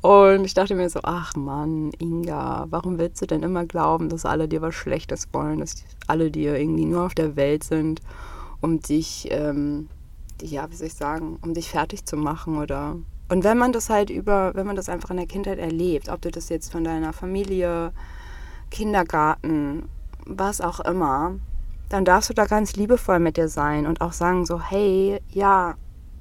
Und 0.00 0.44
ich 0.44 0.54
dachte 0.54 0.76
mir 0.76 0.88
so, 0.88 1.00
ach 1.02 1.34
Mann, 1.34 1.90
Inga, 1.98 2.66
warum 2.70 2.98
willst 2.98 3.20
du 3.20 3.26
denn 3.26 3.42
immer 3.42 3.66
glauben, 3.66 4.08
dass 4.08 4.24
alle 4.24 4.46
dir 4.46 4.62
was 4.62 4.76
Schlechtes 4.76 5.26
wollen, 5.32 5.58
dass 5.58 5.74
alle 6.06 6.30
dir 6.30 6.56
irgendwie 6.56 6.84
nur 6.84 7.04
auf 7.04 7.16
der 7.16 7.34
Welt 7.34 7.64
sind, 7.64 8.00
um 8.60 8.80
dich, 8.80 9.26
ähm, 9.32 9.88
ja, 10.40 10.70
wie 10.70 10.76
soll 10.76 10.86
ich 10.86 10.94
sagen, 10.94 11.36
um 11.42 11.52
dich 11.52 11.68
fertig 11.68 12.04
zu 12.04 12.16
machen 12.16 12.58
oder 12.58 12.96
und 13.28 13.44
wenn 13.44 13.58
man 13.58 13.72
das 13.72 13.90
halt 13.90 14.08
über, 14.08 14.52
wenn 14.54 14.66
man 14.66 14.76
das 14.76 14.88
einfach 14.88 15.10
in 15.10 15.18
der 15.18 15.26
Kindheit 15.26 15.58
erlebt, 15.58 16.08
ob 16.08 16.22
du 16.22 16.30
das 16.30 16.48
jetzt 16.48 16.72
von 16.72 16.82
deiner 16.84 17.12
Familie 17.12 17.92
Kindergarten, 18.70 19.88
was 20.24 20.60
auch 20.60 20.80
immer, 20.80 21.36
dann 21.88 22.04
darfst 22.04 22.30
du 22.30 22.34
da 22.34 22.46
ganz 22.46 22.76
liebevoll 22.76 23.18
mit 23.18 23.36
dir 23.36 23.48
sein 23.48 23.86
und 23.86 24.00
auch 24.00 24.12
sagen 24.12 24.44
so, 24.44 24.60
hey, 24.60 25.20
ja, 25.30 25.74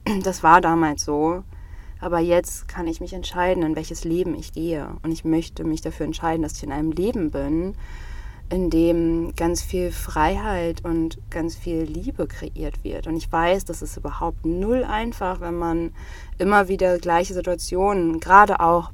das 0.24 0.44
war 0.44 0.62
damals 0.62 1.04
so, 1.04 1.44
aber 2.00 2.20
jetzt 2.20 2.68
kann 2.68 2.88
ich 2.88 3.02
mich 3.02 3.14
entscheiden, 3.14 3.64
in 3.64 3.76
welches 3.76 4.04
Leben 4.04 4.36
ich 4.36 4.54
gehe. 4.54 4.88
Und 5.04 5.12
ich 5.12 5.26
möchte 5.26 5.64
mich 5.64 5.82
dafür 5.82 6.06
entscheiden, 6.06 6.44
dass 6.44 6.54
ich 6.54 6.64
in 6.64 6.72
einem 6.72 6.92
Leben 6.92 7.32
bin, 7.32 7.76
in 8.50 8.70
dem 8.70 9.36
ganz 9.36 9.62
viel 9.62 9.92
Freiheit 9.92 10.86
und 10.86 11.18
ganz 11.30 11.56
viel 11.56 11.84
Liebe 11.84 12.28
kreiert 12.28 12.84
wird. 12.84 13.08
Und 13.08 13.18
ich 13.18 13.30
weiß, 13.30 13.66
das 13.66 13.82
ist 13.82 13.98
überhaupt 13.98 14.46
null 14.46 14.84
einfach, 14.84 15.42
wenn 15.42 15.58
man 15.58 15.92
immer 16.38 16.68
wieder 16.68 16.98
gleiche 17.00 17.34
Situationen, 17.34 18.20
gerade 18.20 18.60
auch 18.60 18.92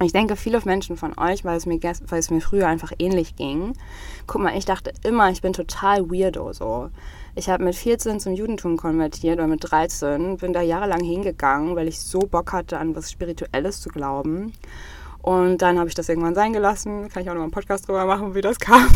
ich 0.00 0.12
denke, 0.12 0.36
viele 0.36 0.60
Menschen 0.64 0.96
von 0.96 1.18
euch, 1.18 1.44
weil 1.44 1.56
es, 1.56 1.66
mir, 1.66 1.80
weil 1.82 2.18
es 2.18 2.30
mir 2.30 2.40
früher 2.40 2.68
einfach 2.68 2.92
ähnlich 2.98 3.36
ging. 3.36 3.72
Guck 4.26 4.42
mal, 4.42 4.56
ich 4.56 4.64
dachte 4.64 4.92
immer, 5.02 5.30
ich 5.30 5.42
bin 5.42 5.52
total 5.52 6.10
weirdo 6.10 6.52
so. 6.52 6.90
Ich 7.34 7.48
habe 7.48 7.64
mit 7.64 7.74
14 7.74 8.20
zum 8.20 8.34
Judentum 8.34 8.76
konvertiert 8.76 9.38
oder 9.38 9.46
mit 9.46 9.70
13, 9.70 10.38
bin 10.38 10.52
da 10.52 10.60
jahrelang 10.60 11.02
hingegangen, 11.02 11.76
weil 11.76 11.88
ich 11.88 12.00
so 12.00 12.20
Bock 12.20 12.52
hatte, 12.52 12.78
an 12.78 12.94
was 12.96 13.10
Spirituelles 13.10 13.80
zu 13.80 13.88
glauben. 13.88 14.52
Und 15.22 15.58
dann 15.58 15.78
habe 15.78 15.88
ich 15.88 15.94
das 15.94 16.08
irgendwann 16.08 16.34
sein 16.34 16.52
gelassen. 16.52 17.08
Kann 17.08 17.22
ich 17.22 17.30
auch 17.30 17.34
noch 17.34 17.42
einen 17.42 17.50
Podcast 17.50 17.88
drüber 17.88 18.06
machen, 18.06 18.34
wie 18.34 18.40
das 18.40 18.58
kam. 18.58 18.88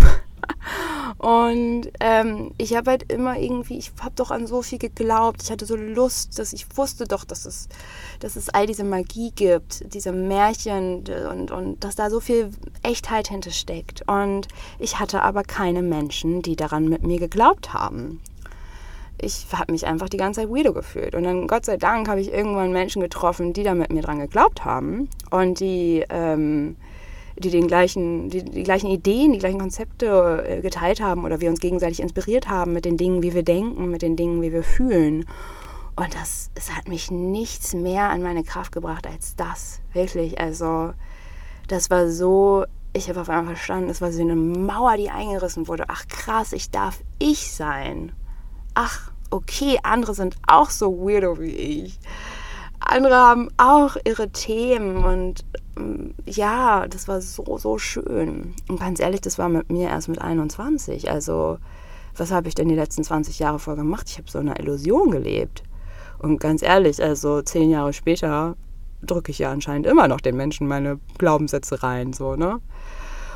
Und 1.18 1.88
ähm, 2.00 2.52
ich 2.58 2.74
habe 2.74 2.90
halt 2.90 3.12
immer 3.12 3.38
irgendwie, 3.38 3.78
ich 3.78 3.92
habe 4.00 4.14
doch 4.16 4.30
an 4.30 4.46
so 4.46 4.62
viel 4.62 4.78
geglaubt. 4.78 5.42
Ich 5.42 5.50
hatte 5.50 5.66
so 5.66 5.76
Lust, 5.76 6.38
dass 6.38 6.52
ich 6.52 6.66
wusste 6.76 7.06
doch, 7.06 7.24
dass 7.24 7.44
es, 7.44 7.68
dass 8.20 8.36
es 8.36 8.48
all 8.48 8.66
diese 8.66 8.84
Magie 8.84 9.32
gibt, 9.34 9.92
diese 9.94 10.12
Märchen 10.12 11.04
und, 11.30 11.50
und 11.50 11.84
dass 11.84 11.94
da 11.94 12.10
so 12.10 12.20
viel 12.20 12.50
Echtheit 12.82 13.28
hintersteckt. 13.28 14.02
Und 14.08 14.48
ich 14.78 14.98
hatte 14.98 15.22
aber 15.22 15.42
keine 15.42 15.82
Menschen, 15.82 16.42
die 16.42 16.56
daran 16.56 16.88
mit 16.88 17.02
mir 17.04 17.18
geglaubt 17.18 17.72
haben 17.72 18.20
ich 19.22 19.46
habe 19.52 19.72
mich 19.72 19.86
einfach 19.86 20.08
die 20.08 20.16
ganze 20.16 20.40
Zeit 20.40 20.50
weirdo 20.50 20.72
gefühlt. 20.72 21.14
Und 21.14 21.22
dann, 21.22 21.46
Gott 21.46 21.64
sei 21.64 21.76
Dank, 21.76 22.08
habe 22.08 22.20
ich 22.20 22.32
irgendwann 22.32 22.72
Menschen 22.72 23.00
getroffen, 23.00 23.52
die 23.52 23.62
da 23.62 23.74
mit 23.74 23.92
mir 23.92 24.02
dran 24.02 24.18
geglaubt 24.18 24.64
haben 24.64 25.08
und 25.30 25.60
die 25.60 26.04
ähm, 26.10 26.76
die 27.44 27.50
den 27.50 27.66
gleichen, 27.66 28.30
die, 28.30 28.44
die 28.44 28.62
gleichen 28.62 28.90
Ideen, 28.90 29.32
die 29.32 29.38
gleichen 29.38 29.58
Konzepte 29.58 30.44
äh, 30.46 30.60
geteilt 30.60 31.00
haben 31.00 31.24
oder 31.24 31.40
wir 31.40 31.50
uns 31.50 31.60
gegenseitig 31.60 32.00
inspiriert 32.00 32.48
haben 32.48 32.72
mit 32.72 32.84
den 32.84 32.96
Dingen, 32.96 33.22
wie 33.22 33.34
wir 33.34 33.42
denken, 33.42 33.90
mit 33.90 34.02
den 34.02 34.16
Dingen, 34.16 34.42
wie 34.42 34.52
wir 34.52 34.62
fühlen. 34.62 35.26
Und 35.94 36.14
das, 36.14 36.50
es 36.54 36.74
hat 36.74 36.88
mich 36.88 37.10
nichts 37.10 37.74
mehr 37.74 38.08
an 38.10 38.22
meine 38.22 38.44
Kraft 38.44 38.72
gebracht 38.72 39.06
als 39.06 39.36
das. 39.36 39.80
Wirklich. 39.92 40.40
Also, 40.40 40.92
das 41.68 41.90
war 41.90 42.08
so, 42.08 42.64
ich 42.94 43.08
habe 43.08 43.20
auf 43.20 43.28
einmal 43.28 43.54
verstanden, 43.54 43.90
es 43.90 44.00
war 44.00 44.10
so 44.10 44.22
eine 44.22 44.36
Mauer, 44.36 44.96
die 44.96 45.10
eingerissen 45.10 45.68
wurde. 45.68 45.84
Ach 45.88 46.06
krass, 46.08 46.52
ich 46.52 46.70
darf 46.70 47.00
ich 47.18 47.52
sein. 47.52 48.12
Ach, 48.74 49.12
okay, 49.30 49.78
andere 49.82 50.14
sind 50.14 50.36
auch 50.46 50.70
so 50.70 50.98
weirdo 50.98 51.38
wie 51.38 51.50
ich 51.50 51.98
andere 52.84 53.14
haben 53.14 53.48
auch 53.56 53.96
ihre 54.04 54.30
Themen 54.30 55.04
und 55.04 55.44
ja, 56.26 56.86
das 56.88 57.08
war 57.08 57.20
so, 57.20 57.58
so 57.58 57.78
schön. 57.78 58.54
Und 58.68 58.80
ganz 58.80 59.00
ehrlich, 59.00 59.20
das 59.20 59.38
war 59.38 59.48
mit 59.48 59.70
mir 59.70 59.88
erst 59.88 60.08
mit 60.08 60.20
21. 60.20 61.10
Also, 61.10 61.58
was 62.16 62.30
habe 62.30 62.48
ich 62.48 62.54
denn 62.54 62.68
die 62.68 62.74
letzten 62.74 63.04
20 63.04 63.38
Jahre 63.38 63.58
vor 63.58 63.76
gemacht? 63.76 64.08
Ich 64.08 64.18
habe 64.18 64.30
so 64.30 64.38
eine 64.38 64.58
Illusion 64.58 65.10
gelebt. 65.10 65.62
Und 66.18 66.38
ganz 66.40 66.62
ehrlich, 66.62 67.02
also 67.02 67.42
zehn 67.42 67.70
Jahre 67.70 67.92
später 67.92 68.56
drücke 69.02 69.32
ich 69.32 69.38
ja 69.38 69.50
anscheinend 69.50 69.86
immer 69.86 70.08
noch 70.08 70.20
den 70.20 70.36
Menschen 70.36 70.68
meine 70.68 71.00
Glaubenssätze 71.18 71.82
rein, 71.82 72.12
so, 72.12 72.36
ne? 72.36 72.60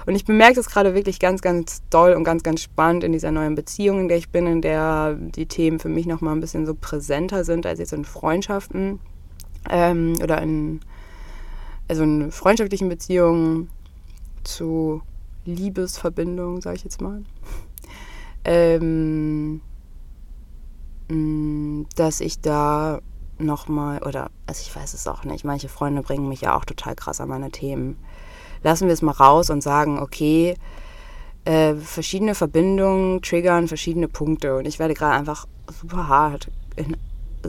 Und 0.07 0.14
ich 0.14 0.25
bemerke 0.25 0.55
das 0.55 0.70
gerade 0.70 0.94
wirklich 0.94 1.18
ganz, 1.18 1.42
ganz 1.42 1.83
doll 1.90 2.12
und 2.12 2.22
ganz, 2.22 2.44
ganz 2.44 2.62
spannend 2.62 3.03
in 3.03 3.11
dieser 3.11 3.33
neuen 3.33 3.57
Beziehung, 3.57 4.03
in 4.03 4.09
der 4.09 4.18
ich 4.18 4.31
bin, 4.31 4.46
in 4.46 4.62
der 4.62 5.14
die 5.14 5.46
Themen 5.46 5.81
für 5.81 5.88
mich 5.88 6.07
nochmal 6.07 6.37
ein 6.37 6.40
bisschen 6.40 6.64
so 6.64 6.75
präsenter 6.75 7.42
sind 7.42 7.66
als 7.66 7.81
jetzt 7.81 7.92
in 7.92 8.05
Freundschaften 8.05 9.01
ähm, 9.68 10.14
oder 10.22 10.40
in 10.40 10.79
also 11.88 12.03
in 12.03 12.33
freundschaftlichen 12.33 12.88
Beziehungen 12.88 13.70
zu 14.44 15.03
Liebesverbindungen, 15.44 16.61
sage 16.61 16.77
ich 16.77 16.85
jetzt 16.85 17.01
mal, 17.01 17.22
ähm, 18.44 19.61
mm, 21.09 21.85
dass 21.94 22.20
ich 22.20 22.40
da 22.40 23.01
nochmal, 23.38 24.03
oder 24.03 24.31
also 24.46 24.62
ich 24.62 24.75
weiß 24.75 24.94
es 24.94 25.07
auch 25.07 25.25
nicht, 25.25 25.44
manche 25.44 25.68
Freunde 25.68 26.03
bringen 26.03 26.29
mich 26.29 26.40
ja 26.40 26.57
auch 26.57 26.64
total 26.64 26.94
krass 26.94 27.20
an 27.20 27.29
meine 27.29 27.51
Themen. 27.51 27.99
Lassen 28.62 28.87
wir 28.87 28.94
es 28.94 29.03
mal 29.03 29.12
raus 29.12 29.51
und 29.51 29.62
sagen, 29.62 29.99
okay, 29.99 30.57
äh, 31.44 31.75
verschiedene 31.75 32.35
Verbindungen 32.35 33.22
triggern 33.22 33.68
verschiedene 33.68 34.09
Punkte 34.09 34.57
und 34.57 34.66
ich 34.66 34.79
werde 34.79 34.94
gerade 34.94 35.16
einfach 35.16 35.46
super 35.81 36.09
hart 36.09 36.51
in 36.75 36.96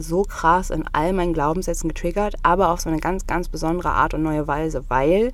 so 0.02 0.22
krass 0.22 0.70
in 0.70 0.84
all 0.92 1.12
meinen 1.12 1.32
Glaubenssätzen 1.32 1.88
getriggert, 1.88 2.34
aber 2.42 2.70
auf 2.70 2.80
so 2.80 2.88
eine 2.88 3.00
ganz, 3.00 3.26
ganz 3.26 3.48
besondere 3.48 3.90
Art 3.90 4.14
und 4.14 4.22
neue 4.22 4.46
Weise, 4.46 4.84
weil 4.88 5.32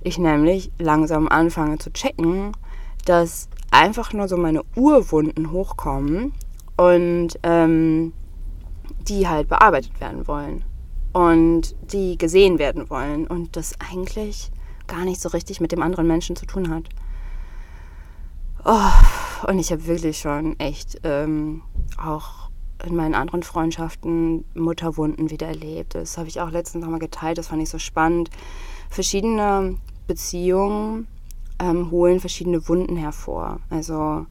ich 0.00 0.18
nämlich 0.18 0.70
langsam 0.78 1.28
anfange 1.28 1.78
zu 1.78 1.92
checken, 1.92 2.52
dass 3.04 3.48
einfach 3.70 4.12
nur 4.12 4.28
so 4.28 4.36
meine 4.36 4.62
Urwunden 4.76 5.50
hochkommen 5.50 6.32
und 6.76 7.38
ähm, 7.42 8.12
die 9.08 9.28
halt 9.28 9.48
bearbeitet 9.48 10.00
werden 10.00 10.26
wollen 10.28 10.64
und 11.12 11.74
die 11.92 12.16
gesehen 12.18 12.58
werden 12.58 12.90
wollen 12.90 13.26
und 13.26 13.56
das 13.56 13.74
eigentlich 13.90 14.50
gar 14.86 15.04
nicht 15.04 15.20
so 15.20 15.28
richtig 15.30 15.60
mit 15.60 15.72
dem 15.72 15.82
anderen 15.82 16.06
Menschen 16.06 16.36
zu 16.36 16.46
tun 16.46 16.70
hat. 16.70 16.84
Oh, 18.64 19.48
und 19.48 19.58
ich 19.58 19.70
habe 19.72 19.86
wirklich 19.86 20.18
schon 20.18 20.58
echt 20.58 21.00
ähm, 21.04 21.62
auch 21.96 22.47
in 22.84 22.96
meinen 22.96 23.14
anderen 23.14 23.42
Freundschaften 23.42 24.44
Mutterwunden 24.54 25.30
wieder 25.30 25.48
erlebt. 25.48 25.94
Das 25.94 26.18
habe 26.18 26.28
ich 26.28 26.40
auch 26.40 26.50
letztens 26.50 26.84
nochmal 26.84 27.00
geteilt, 27.00 27.38
das 27.38 27.48
fand 27.48 27.62
ich 27.62 27.70
so 27.70 27.78
spannend. 27.78 28.30
Verschiedene 28.88 29.76
Beziehungen 30.06 31.06
ähm, 31.58 31.90
holen 31.90 32.20
verschiedene 32.20 32.68
Wunden 32.68 32.96
hervor. 32.96 33.60
Also 33.70 34.26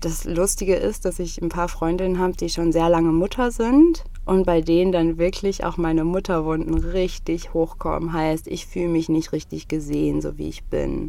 das 0.00 0.24
Lustige 0.24 0.74
ist, 0.74 1.04
dass 1.04 1.18
ich 1.18 1.40
ein 1.42 1.48
paar 1.48 1.68
Freundinnen 1.68 2.18
habe, 2.18 2.34
die 2.34 2.48
schon 2.48 2.72
sehr 2.72 2.88
lange 2.88 3.10
Mutter 3.10 3.50
sind 3.50 4.04
und 4.24 4.44
bei 4.44 4.60
denen 4.60 4.92
dann 4.92 5.18
wirklich 5.18 5.64
auch 5.64 5.76
meine 5.76 6.04
Mutterwunden 6.04 6.74
richtig 6.74 7.54
hochkommen. 7.54 8.12
Heißt, 8.12 8.46
ich 8.46 8.66
fühle 8.66 8.88
mich 8.88 9.08
nicht 9.08 9.32
richtig 9.32 9.68
gesehen, 9.68 10.20
so 10.20 10.36
wie 10.38 10.48
ich 10.48 10.64
bin. 10.64 11.08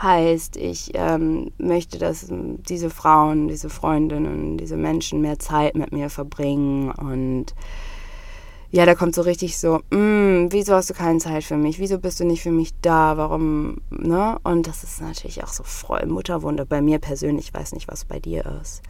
Heißt, 0.00 0.56
ich 0.56 0.90
ähm, 0.94 1.50
möchte, 1.58 1.98
dass 1.98 2.26
diese 2.30 2.90
Frauen, 2.90 3.48
diese 3.48 3.70
Freundinnen, 3.70 4.58
diese 4.58 4.76
Menschen 4.76 5.20
mehr 5.20 5.38
Zeit 5.38 5.76
mit 5.76 5.92
mir 5.92 6.10
verbringen 6.10 6.90
und 6.90 7.54
ja, 8.70 8.84
da 8.84 8.94
kommt 8.94 9.14
so 9.14 9.22
richtig 9.22 9.58
so, 9.58 9.78
mm, 9.90 10.48
wieso 10.50 10.74
hast 10.74 10.90
du 10.90 10.94
keine 10.94 11.18
Zeit 11.18 11.44
für 11.44 11.56
mich? 11.56 11.78
Wieso 11.78 11.98
bist 11.98 12.20
du 12.20 12.24
nicht 12.24 12.42
für 12.42 12.50
mich 12.50 12.74
da? 12.82 13.16
Warum, 13.16 13.78
ne? 13.90 14.38
Und 14.44 14.66
das 14.66 14.84
ist 14.84 15.00
natürlich 15.00 15.42
auch 15.42 15.48
so 15.48 15.62
voll 15.62 16.04
Mutterwunde 16.06 16.66
bei 16.66 16.82
mir 16.82 16.98
persönlich. 16.98 17.46
Ich 17.48 17.54
weiß 17.54 17.72
nicht, 17.72 17.88
was 17.88 18.04
bei 18.04 18.20
dir 18.20 18.44
ist. 18.60 18.82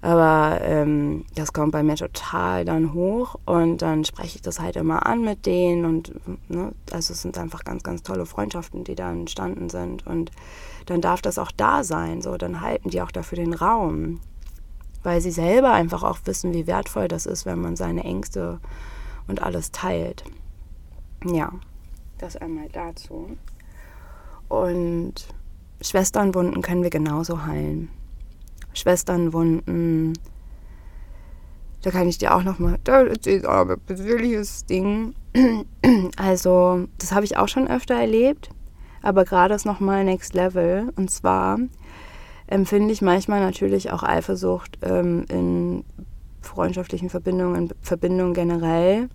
Aber 0.00 0.60
ähm, 0.62 1.24
das 1.34 1.52
kommt 1.52 1.72
bei 1.72 1.82
mir 1.82 1.96
total 1.96 2.64
dann 2.64 2.94
hoch 2.94 3.34
und 3.46 3.82
dann 3.82 4.04
spreche 4.04 4.36
ich 4.36 4.42
das 4.42 4.60
halt 4.60 4.76
immer 4.76 5.06
an 5.06 5.22
mit 5.22 5.44
denen 5.44 5.84
und 5.84 6.12
ne, 6.48 6.72
also 6.92 7.12
es 7.12 7.22
sind 7.22 7.36
einfach 7.36 7.64
ganz, 7.64 7.82
ganz 7.82 8.04
tolle 8.04 8.24
Freundschaften, 8.24 8.84
die 8.84 8.94
da 8.94 9.10
entstanden 9.10 9.68
sind 9.70 10.06
und 10.06 10.30
dann 10.86 11.00
darf 11.00 11.20
das 11.20 11.36
auch 11.36 11.50
da 11.50 11.82
sein, 11.82 12.22
so 12.22 12.36
dann 12.36 12.60
halten 12.60 12.90
die 12.90 13.02
auch 13.02 13.10
dafür 13.10 13.36
den 13.36 13.52
Raum 13.52 14.20
weil 15.02 15.20
sie 15.20 15.30
selber 15.30 15.72
einfach 15.72 16.02
auch 16.02 16.18
wissen, 16.24 16.52
wie 16.52 16.66
wertvoll 16.66 17.08
das 17.08 17.26
ist, 17.26 17.46
wenn 17.46 17.60
man 17.60 17.76
seine 17.76 18.04
Ängste 18.04 18.60
und 19.26 19.42
alles 19.42 19.72
teilt. 19.72 20.24
Ja, 21.24 21.52
das 22.18 22.36
einmal 22.36 22.68
dazu. 22.70 23.36
Und 24.48 25.28
Schwesternwunden 25.80 26.62
können 26.62 26.82
wir 26.82 26.90
genauso 26.90 27.44
heilen. 27.46 27.90
Schwesternwunden, 28.74 30.18
da 31.82 31.90
kann 31.90 32.08
ich 32.08 32.18
dir 32.18 32.34
auch 32.34 32.42
noch 32.42 32.58
mal, 32.58 32.78
das 32.84 33.26
ist 33.26 33.44
aber 33.44 33.74
ein 33.74 33.80
persönliches 33.80 34.66
Ding. 34.66 35.14
Also, 36.16 36.86
das 36.98 37.12
habe 37.12 37.24
ich 37.24 37.36
auch 37.36 37.48
schon 37.48 37.68
öfter 37.68 37.94
erlebt, 37.94 38.50
aber 39.02 39.24
gerade 39.24 39.54
ist 39.54 39.64
noch 39.64 39.80
mal 39.80 40.04
Next 40.04 40.34
Level. 40.34 40.92
Und 40.96 41.10
zwar 41.10 41.58
empfinde 42.48 42.92
ich 42.92 43.02
manchmal 43.02 43.40
natürlich 43.40 43.92
auch 43.92 44.02
Eifersucht 44.02 44.78
ähm, 44.82 45.24
in 45.28 45.84
freundschaftlichen 46.40 47.10
Verbindungen, 47.10 47.56
in 47.56 47.74
Verbindungen 47.82 48.34
generell. 48.34 49.08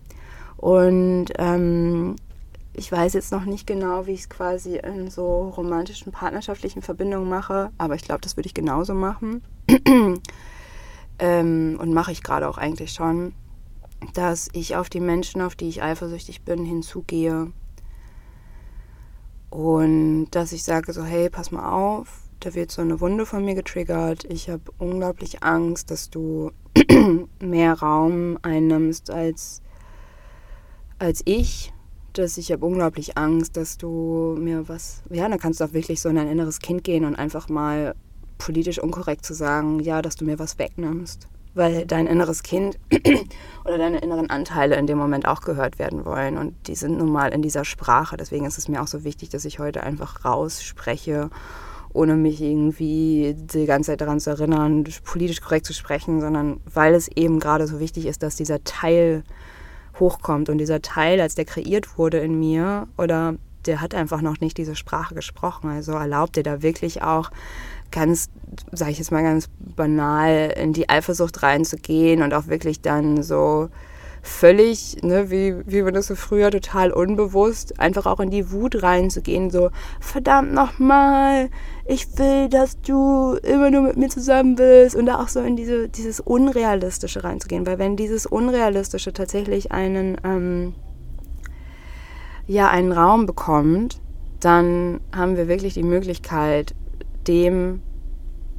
Und 0.57 1.25
ähm, 1.37 2.15
ich 2.73 2.91
weiß 2.91 3.13
jetzt 3.13 3.31
noch 3.31 3.45
nicht 3.45 3.67
genau, 3.67 4.07
wie 4.07 4.13
ich 4.13 4.21
es 4.21 4.29
quasi 4.29 4.77
in 4.77 5.09
so 5.09 5.49
romantischen, 5.49 6.11
partnerschaftlichen 6.11 6.81
Verbindungen 6.81 7.27
mache, 7.27 7.71
aber 7.77 7.95
ich 7.95 8.03
glaube, 8.03 8.21
das 8.21 8.37
würde 8.37 8.47
ich 8.47 8.53
genauso 8.53 8.93
machen. 8.93 9.43
ähm, 11.19 11.77
und 11.79 11.93
mache 11.93 12.11
ich 12.11 12.23
gerade 12.23 12.47
auch 12.47 12.57
eigentlich 12.57 12.93
schon, 12.93 13.33
dass 14.13 14.49
ich 14.53 14.75
auf 14.75 14.89
die 14.89 14.99
Menschen, 14.99 15.41
auf 15.41 15.55
die 15.55 15.69
ich 15.69 15.81
eifersüchtig 15.81 16.43
bin, 16.43 16.65
hinzugehe 16.65 17.51
Und 19.49 20.27
dass 20.31 20.51
ich 20.51 20.63
sage 20.63 20.93
so, 20.93 21.03
hey, 21.03 21.29
pass 21.29 21.51
mal 21.51 21.71
auf, 21.71 22.22
da 22.43 22.53
wird 22.53 22.71
so 22.71 22.81
eine 22.81 22.99
Wunde 22.99 23.25
von 23.25 23.45
mir 23.45 23.55
getriggert. 23.55 24.25
Ich 24.25 24.49
habe 24.49 24.63
unglaublich 24.77 25.43
Angst, 25.43 25.91
dass 25.91 26.09
du 26.09 26.51
mehr 27.39 27.73
Raum 27.73 28.37
einnimmst 28.41 29.09
als, 29.09 29.61
als 30.99 31.21
ich. 31.25 31.71
Dass 32.11 32.37
ich 32.37 32.51
habe 32.51 32.65
unglaublich 32.65 33.17
Angst, 33.17 33.57
dass 33.57 33.77
du 33.77 34.35
mir 34.37 34.67
was. 34.67 35.01
Ja, 35.09 35.27
dann 35.27 35.39
kannst 35.39 35.61
du 35.61 35.63
auch 35.63 35.73
wirklich 35.73 35.99
so 35.99 36.09
in 36.09 36.15
dein 36.15 36.27
inneres 36.27 36.59
Kind 36.59 36.83
gehen 36.83 37.05
und 37.05 37.15
einfach 37.15 37.49
mal 37.49 37.95
politisch 38.37 38.77
unkorrekt 38.77 39.25
zu 39.25 39.33
sagen, 39.33 39.79
ja, 39.79 40.01
dass 40.01 40.15
du 40.15 40.25
mir 40.25 40.37
was 40.37 40.59
wegnimmst. 40.59 41.27
Weil 41.55 41.85
dein 41.85 42.07
inneres 42.07 42.43
Kind 42.43 42.77
oder 43.65 43.77
deine 43.77 43.99
inneren 43.99 44.29
Anteile 44.29 44.75
in 44.75 44.85
dem 44.85 44.97
Moment 44.97 45.27
auch 45.27 45.41
gehört 45.41 45.79
werden 45.79 46.05
wollen. 46.05 46.37
Und 46.37 46.55
die 46.67 46.75
sind 46.75 46.97
nun 46.97 47.11
mal 47.11 47.31
in 47.33 47.41
dieser 47.41 47.63
Sprache. 47.63 48.17
Deswegen 48.17 48.45
ist 48.45 48.57
es 48.57 48.67
mir 48.67 48.81
auch 48.81 48.87
so 48.87 49.03
wichtig, 49.03 49.29
dass 49.29 49.45
ich 49.45 49.59
heute 49.59 49.81
einfach 49.81 50.25
rausspreche 50.25 51.29
ohne 51.93 52.15
mich 52.15 52.41
irgendwie 52.41 53.35
die 53.37 53.65
ganze 53.65 53.91
Zeit 53.91 54.01
daran 54.01 54.19
zu 54.19 54.31
erinnern, 54.31 54.83
politisch 55.03 55.41
korrekt 55.41 55.65
zu 55.65 55.73
sprechen, 55.73 56.21
sondern 56.21 56.59
weil 56.73 56.93
es 56.95 57.07
eben 57.07 57.39
gerade 57.39 57.67
so 57.67 57.79
wichtig 57.79 58.05
ist, 58.07 58.23
dass 58.23 58.35
dieser 58.35 58.63
Teil 58.63 59.23
hochkommt 59.99 60.49
und 60.49 60.57
dieser 60.57 60.81
Teil, 60.81 61.21
als 61.21 61.35
der 61.35 61.45
kreiert 61.45 61.97
wurde 61.97 62.17
in 62.17 62.39
mir, 62.39 62.87
oder 62.97 63.35
der 63.65 63.79
hat 63.79 63.95
einfach 63.95 64.21
noch 64.21 64.39
nicht 64.39 64.57
diese 64.57 64.75
Sprache 64.75 65.15
gesprochen. 65.15 65.69
Also 65.69 65.93
erlaubt 65.93 66.35
dir 66.35 66.43
da 66.43 66.61
wirklich 66.61 67.01
auch 67.01 67.31
ganz, 67.91 68.29
sage 68.71 68.91
ich 68.91 68.97
jetzt 68.97 69.11
mal 69.11 69.23
ganz 69.23 69.49
banal, 69.59 70.53
in 70.57 70.73
die 70.73 70.89
Eifersucht 70.89 71.43
reinzugehen 71.43 72.23
und 72.23 72.33
auch 72.33 72.47
wirklich 72.47 72.81
dann 72.81 73.23
so 73.23 73.69
völlig, 74.23 75.03
ne, 75.03 75.29
wie, 75.29 75.53
wie 75.65 75.83
man 75.83 75.93
das 75.93 76.07
so 76.07 76.15
früher 76.15 76.49
total 76.49 76.91
unbewusst, 76.91 77.77
einfach 77.79 78.05
auch 78.05 78.21
in 78.21 78.29
die 78.29 78.51
Wut 78.51 78.81
reinzugehen, 78.81 79.51
so, 79.51 79.69
verdammt 79.99 80.53
nochmal, 80.53 81.49
ich 81.85 82.17
will, 82.17 82.47
dass 82.47 82.79
du 82.79 83.33
immer 83.43 83.69
nur 83.69 83.81
mit 83.81 83.97
mir 83.97 84.07
zusammen 84.07 84.55
bist 84.55 84.95
und 84.95 85.07
da 85.07 85.21
auch 85.21 85.27
so 85.27 85.41
in 85.41 85.57
diese, 85.57 85.89
dieses 85.89 86.21
Unrealistische 86.21 87.25
reinzugehen, 87.25 87.67
weil 87.67 87.79
wenn 87.79 87.97
dieses 87.97 88.25
Unrealistische 88.25 89.11
tatsächlich 89.11 89.73
einen, 89.73 90.17
ähm, 90.23 90.73
ja, 92.47 92.69
einen 92.69 92.93
Raum 92.93 93.25
bekommt, 93.25 93.99
dann 94.39 95.01
haben 95.13 95.35
wir 95.35 95.49
wirklich 95.49 95.73
die 95.73 95.83
Möglichkeit, 95.83 96.73
dem, 97.27 97.81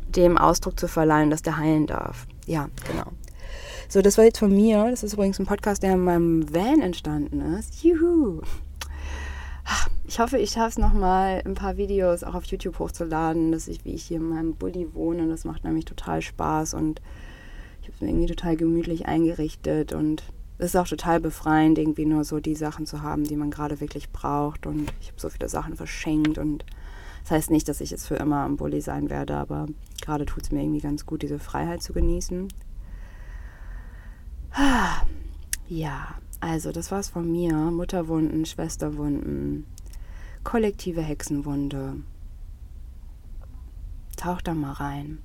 dem 0.09 0.37
Ausdruck 0.37 0.79
zu 0.79 0.89
verleihen, 0.89 1.31
dass 1.31 1.41
der 1.41 1.57
heilen 1.57 1.87
darf. 1.87 2.27
Ja, 2.47 2.69
genau. 2.91 3.07
So, 3.95 4.03
das 4.03 4.19
war 4.19 4.25
jetzt 4.25 4.41
von 4.41 4.53
mir. 4.53 4.91
Das 4.91 5.05
ist 5.05 5.13
übrigens 5.13 5.39
ein 5.39 5.47
Podcast, 5.47 5.85
der 5.85 5.93
in 5.93 6.03
meinem 6.03 6.53
Van 6.53 6.83
entstanden 6.83 7.41
ist. 7.55 7.85
Juhu! 7.85 8.41
Ich 10.05 10.19
hoffe, 10.19 10.37
ich 10.37 10.51
schaffe 10.51 10.71
es 10.71 10.79
nochmal, 10.79 11.43
ein 11.45 11.55
paar 11.55 11.77
Videos 11.77 12.25
auch 12.25 12.35
auf 12.35 12.45
YouTube 12.47 12.81
hochzuladen, 12.81 13.53
dass 13.53 13.69
ich, 13.69 13.85
wie 13.85 13.95
ich 13.95 14.03
hier 14.03 14.17
in 14.17 14.29
meinem 14.29 14.57
Bulli 14.57 14.93
wohne. 14.95 15.29
Das 15.29 15.45
macht 15.45 15.63
nämlich 15.63 15.85
total 15.85 16.23
Spaß 16.23 16.75
und 16.75 17.01
ich 17.83 17.87
habe 17.87 17.95
es 17.95 18.01
mir 18.01 18.09
irgendwie 18.09 18.27
total 18.27 18.57
gemütlich 18.57 19.07
eingerichtet 19.07 19.93
und 19.93 20.25
es 20.59 20.75
ist 20.75 20.77
auch 20.77 20.89
total 20.89 21.21
befreiend, 21.21 21.79
irgendwie 21.79 22.05
nur 22.05 22.25
so 22.25 22.41
die 22.41 22.57
Sachen 22.57 22.87
zu 22.87 23.01
haben, 23.01 23.23
die 23.23 23.37
man 23.37 23.53
gerade 23.53 23.81
wirklich 23.81 24.11
braucht. 24.11 24.67
Und 24.67 24.93
ich 25.01 25.07
habe 25.07 25.21
so 25.21 25.29
viele 25.29 25.49
Sachen 25.49 25.77
verschenkt 25.77 26.37
und 26.37 26.65
das 27.23 27.31
heißt 27.31 27.51
nicht, 27.53 27.69
dass 27.69 27.81
ich 27.81 27.93
jetzt 27.93 28.09
für 28.09 28.17
immer 28.17 28.39
am 28.39 28.57
Bulli 28.57 28.81
sein 28.81 29.09
werde, 29.09 29.37
aber 29.37 29.69
gerade 30.03 30.27
tut 30.27 30.43
es 30.43 30.51
mir 30.51 30.63
irgendwie 30.63 30.81
ganz 30.81 31.07
gut, 31.07 31.23
diese 31.23 31.39
Freiheit 31.39 31.81
zu 31.81 31.93
genießen. 31.93 32.49
Ja, 35.69 36.15
also 36.41 36.71
das 36.71 36.93
war's 36.93 37.09
von 37.09 37.31
mir. 37.31 37.55
Mutterwunden, 37.55 38.47
Schwesterwunden, 38.47 39.67
kollektive 40.45 41.03
Hexenwunde. 41.03 41.97
Tauch 44.17 44.41
da 44.41 44.55
mal 44.55 44.73
rein. 44.73 45.19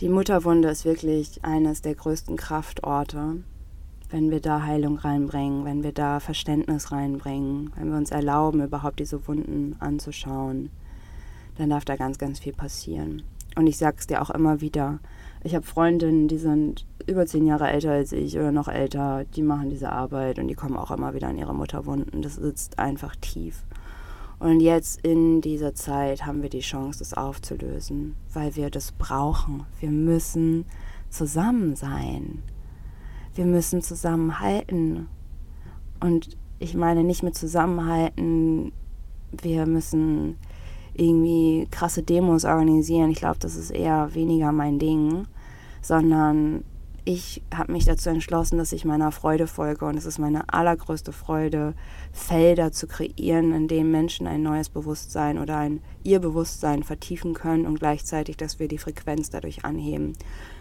Die 0.00 0.08
Mutterwunde 0.08 0.68
ist 0.68 0.84
wirklich 0.84 1.44
eines 1.44 1.80
der 1.80 1.94
größten 1.94 2.36
Kraftorte, 2.36 3.44
wenn 4.10 4.30
wir 4.30 4.40
da 4.40 4.62
Heilung 4.62 4.98
reinbringen, 4.98 5.64
wenn 5.64 5.84
wir 5.84 5.92
da 5.92 6.18
Verständnis 6.18 6.90
reinbringen, 6.90 7.72
wenn 7.76 7.90
wir 7.90 7.96
uns 7.96 8.10
erlauben, 8.10 8.64
überhaupt 8.64 8.98
diese 8.98 9.28
Wunden 9.28 9.76
anzuschauen, 9.78 10.70
dann 11.56 11.70
darf 11.70 11.84
da 11.84 11.94
ganz, 11.94 12.18
ganz 12.18 12.40
viel 12.40 12.52
passieren. 12.52 13.22
Und 13.54 13.68
ich 13.68 13.76
sag's 13.76 14.08
dir 14.08 14.20
auch 14.20 14.30
immer 14.30 14.60
wieder, 14.60 14.98
ich 15.44 15.54
habe 15.54 15.64
Freundinnen, 15.64 16.26
die 16.26 16.38
sind 16.38 16.86
über 17.06 17.26
zehn 17.26 17.46
Jahre 17.46 17.68
älter 17.68 17.92
als 17.92 18.12
ich 18.12 18.36
oder 18.36 18.50
noch 18.50 18.66
älter, 18.66 19.24
die 19.36 19.42
machen 19.42 19.68
diese 19.68 19.92
Arbeit 19.92 20.38
und 20.38 20.48
die 20.48 20.54
kommen 20.54 20.76
auch 20.76 20.90
immer 20.90 21.12
wieder 21.12 21.28
an 21.28 21.36
ihre 21.36 21.54
Mutterwunden. 21.54 22.22
Das 22.22 22.36
sitzt 22.36 22.78
einfach 22.78 23.14
tief. 23.16 23.62
Und 24.38 24.60
jetzt 24.60 25.02
in 25.02 25.42
dieser 25.42 25.74
Zeit 25.74 26.24
haben 26.24 26.42
wir 26.42 26.48
die 26.48 26.60
Chance, 26.60 26.98
das 26.98 27.12
aufzulösen, 27.12 28.16
weil 28.32 28.56
wir 28.56 28.70
das 28.70 28.92
brauchen. 28.92 29.64
Wir 29.80 29.90
müssen 29.90 30.64
zusammen 31.10 31.76
sein. 31.76 32.42
Wir 33.34 33.44
müssen 33.44 33.82
zusammenhalten. 33.82 35.08
Und 36.00 36.38
ich 36.58 36.74
meine 36.74 37.04
nicht 37.04 37.22
mit 37.22 37.36
zusammenhalten, 37.36 38.72
wir 39.42 39.66
müssen 39.66 40.36
irgendwie 40.94 41.68
krasse 41.70 42.02
Demos 42.02 42.46
organisieren. 42.46 43.10
Ich 43.10 43.18
glaube, 43.18 43.38
das 43.40 43.56
ist 43.56 43.70
eher 43.70 44.14
weniger 44.14 44.50
mein 44.50 44.78
Ding 44.78 45.26
sondern 45.84 46.64
ich 47.04 47.42
habe 47.54 47.72
mich 47.72 47.84
dazu 47.84 48.08
entschlossen, 48.08 48.56
dass 48.56 48.72
ich 48.72 48.86
meiner 48.86 49.12
Freude 49.12 49.46
folge 49.46 49.84
und 49.84 49.98
es 49.98 50.06
ist 50.06 50.18
meine 50.18 50.50
allergrößte 50.50 51.12
Freude, 51.12 51.74
Felder 52.12 52.72
zu 52.72 52.86
kreieren, 52.86 53.52
in 53.52 53.68
denen 53.68 53.90
Menschen 53.90 54.26
ein 54.26 54.42
neues 54.42 54.70
Bewusstsein 54.70 55.38
oder 55.38 55.58
ein 55.58 55.82
ihr 56.02 56.20
Bewusstsein 56.20 56.82
vertiefen 56.82 57.34
können 57.34 57.66
und 57.66 57.78
gleichzeitig, 57.78 58.38
dass 58.38 58.58
wir 58.58 58.68
die 58.68 58.78
Frequenz 58.78 59.28
dadurch 59.28 59.66
anheben. 59.66 60.14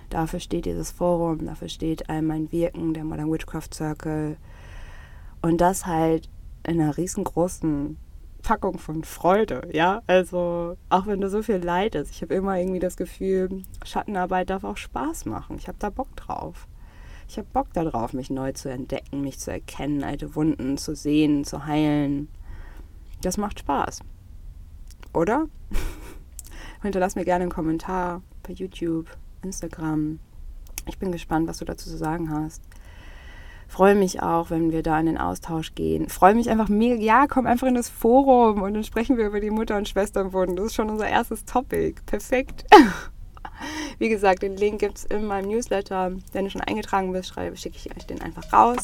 Dafür 0.09 0.41
steht 0.41 0.65
dieses 0.65 0.91
Forum, 0.91 1.45
dafür 1.45 1.69
steht 1.69 2.09
all 2.09 2.21
mein 2.21 2.51
Wirken, 2.51 2.93
der 2.93 3.05
Modern 3.05 3.31
Witchcraft 3.31 3.73
Circle 3.73 4.35
und 5.41 5.61
das 5.61 5.85
halt 5.85 6.27
in 6.67 6.81
einer 6.81 6.97
riesengroßen 6.97 7.97
Packung 8.43 8.77
von 8.77 9.03
Freude, 9.03 9.67
ja. 9.71 10.01
Also 10.05 10.77
auch 10.89 11.07
wenn 11.07 11.21
da 11.21 11.29
so 11.29 11.41
viel 11.41 11.57
Leid 11.57 11.95
ist, 11.95 12.11
ich 12.11 12.21
habe 12.21 12.35
immer 12.35 12.57
irgendwie 12.57 12.79
das 12.79 12.97
Gefühl, 12.97 13.63
Schattenarbeit 13.83 14.49
darf 14.49 14.63
auch 14.63 14.77
Spaß 14.77 15.25
machen. 15.25 15.57
Ich 15.57 15.67
habe 15.67 15.77
da 15.79 15.89
Bock 15.89 16.15
drauf. 16.15 16.67
Ich 17.27 17.37
habe 17.37 17.47
Bock 17.51 17.73
darauf, 17.73 18.13
mich 18.13 18.29
neu 18.29 18.51
zu 18.51 18.69
entdecken, 18.69 19.21
mich 19.21 19.39
zu 19.39 19.51
erkennen, 19.51 20.03
alte 20.03 20.35
Wunden 20.35 20.77
zu 20.77 20.95
sehen, 20.95 21.45
zu 21.45 21.65
heilen. 21.65 22.27
Das 23.21 23.37
macht 23.37 23.59
Spaß. 23.59 24.01
Oder? 25.13 25.47
Hinterlass 26.83 27.15
mir 27.15 27.25
gerne 27.25 27.43
einen 27.43 27.51
Kommentar 27.51 28.21
bei 28.43 28.53
YouTube, 28.53 29.07
Instagram. 29.41 30.19
Ich 30.85 30.99
bin 30.99 31.13
gespannt, 31.13 31.47
was 31.47 31.59
du 31.59 31.65
dazu 31.65 31.89
zu 31.89 31.97
sagen 31.97 32.29
hast 32.29 32.61
freue 33.73 33.95
mich 33.95 34.21
auch, 34.21 34.51
wenn 34.51 34.71
wir 34.71 34.83
da 34.83 34.99
in 34.99 35.07
den 35.07 35.17
Austausch 35.17 35.73
gehen. 35.73 36.07
Freue 36.07 36.35
mich 36.35 36.47
einfach 36.51 36.69
mega, 36.69 37.01
ja, 37.01 37.25
komm 37.27 37.47
einfach 37.47 37.65
in 37.65 37.73
das 37.73 37.89
Forum 37.89 38.61
und 38.61 38.75
dann 38.75 38.83
sprechen 38.83 39.17
wir 39.17 39.25
über 39.25 39.39
die 39.39 39.49
Mutter- 39.49 39.77
und 39.77 39.89
Schwesternwunden. 39.89 40.55
Das 40.55 40.67
ist 40.67 40.75
schon 40.75 40.91
unser 40.91 41.07
erstes 41.07 41.43
Topic. 41.43 41.95
Perfekt. 42.05 42.65
Wie 43.97 44.09
gesagt, 44.09 44.43
den 44.43 44.57
Link 44.57 44.79
gibt 44.79 44.99
es 44.99 45.05
in 45.05 45.25
meinem 45.25 45.49
Newsletter. 45.49 46.11
Wenn 46.33 46.45
du 46.45 46.51
schon 46.51 46.61
eingetragen 46.61 47.13
bist, 47.13 47.33
schicke 47.55 47.77
ich 47.77 47.97
euch 47.97 48.05
den 48.05 48.21
einfach 48.21 48.53
raus. 48.53 48.77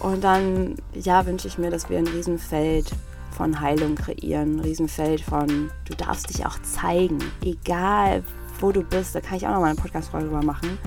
Und 0.00 0.24
dann, 0.24 0.74
ja, 0.94 1.24
wünsche 1.24 1.46
ich 1.46 1.56
mir, 1.56 1.70
dass 1.70 1.88
wir 1.88 1.98
ein 1.98 2.08
Riesenfeld 2.08 2.90
von 3.30 3.60
Heilung 3.60 3.94
kreieren. 3.94 4.56
Ein 4.56 4.60
Riesenfeld 4.60 5.20
von, 5.20 5.70
du 5.84 5.94
darfst 5.94 6.30
dich 6.30 6.44
auch 6.44 6.58
zeigen. 6.62 7.20
Egal, 7.44 8.24
wo 8.58 8.72
du 8.72 8.82
bist. 8.82 9.14
Da 9.14 9.20
kann 9.20 9.36
ich 9.36 9.46
auch 9.46 9.52
noch 9.52 9.60
mal 9.60 9.66
eine 9.66 9.76
Podcast-Folge 9.76 10.26
drüber 10.26 10.42
machen 10.42 10.80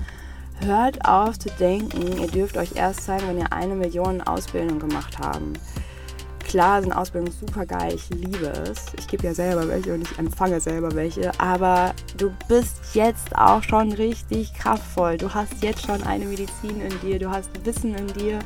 hört 0.61 1.05
auf 1.05 1.37
zu 1.37 1.49
denken, 1.59 2.17
ihr 2.19 2.27
dürft 2.27 2.57
euch 2.57 2.75
erst 2.75 3.05
zeigen, 3.05 3.27
wenn 3.27 3.39
ihr 3.39 3.51
eine 3.53 3.75
Million 3.75 4.21
Ausbildung 4.21 4.79
gemacht 4.79 5.19
haben. 5.19 5.53
Klar 6.47 6.81
sind 6.81 6.93
Ausbildungen 6.93 7.33
super 7.33 7.65
geil, 7.65 7.93
ich 7.93 8.09
liebe 8.09 8.47
es. 8.47 8.85
Ich 8.97 9.07
gebe 9.09 9.23
ja 9.23 9.33
selber 9.33 9.67
welche 9.67 9.93
und 9.93 10.03
ich 10.03 10.17
empfange 10.17 10.61
selber 10.61 10.95
welche. 10.95 11.37
Aber 11.41 11.93
du 12.17 12.31
bist 12.47 12.77
jetzt 12.93 13.35
auch 13.35 13.61
schon 13.61 13.91
richtig 13.91 14.53
kraftvoll. 14.53 15.17
Du 15.17 15.33
hast 15.33 15.61
jetzt 15.61 15.85
schon 15.85 16.01
eine 16.03 16.23
Medizin 16.23 16.79
in 16.79 16.99
dir, 17.01 17.19
du 17.19 17.29
hast 17.29 17.49
Wissen 17.65 17.95
in 17.95 18.07
dir. 18.07 18.39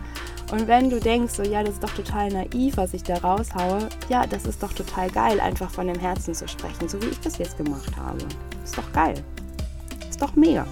Und 0.51 0.67
wenn 0.67 0.89
du 0.89 0.99
denkst, 0.99 1.35
so 1.35 1.43
ja, 1.43 1.61
das 1.61 1.75
ist 1.75 1.83
doch 1.83 1.93
total 1.93 2.29
naiv, 2.29 2.75
was 2.75 2.95
ich 2.95 3.03
da 3.03 3.17
raushaue, 3.17 3.87
ja, 4.09 4.25
das 4.25 4.45
ist 4.45 4.61
doch 4.63 4.73
total 4.73 5.09
geil, 5.11 5.39
einfach 5.39 5.69
von 5.69 5.85
dem 5.85 5.99
Herzen 5.99 6.33
zu 6.33 6.47
sprechen, 6.47 6.89
so 6.89 6.99
wie 7.03 7.07
ich 7.07 7.19
das 7.19 7.37
jetzt 7.37 7.55
gemacht 7.57 7.95
habe. 7.95 8.17
Ist 8.63 8.77
doch 8.77 8.91
geil. 8.93 9.23
Ist 10.09 10.21
doch 10.21 10.35
mega. 10.35 10.65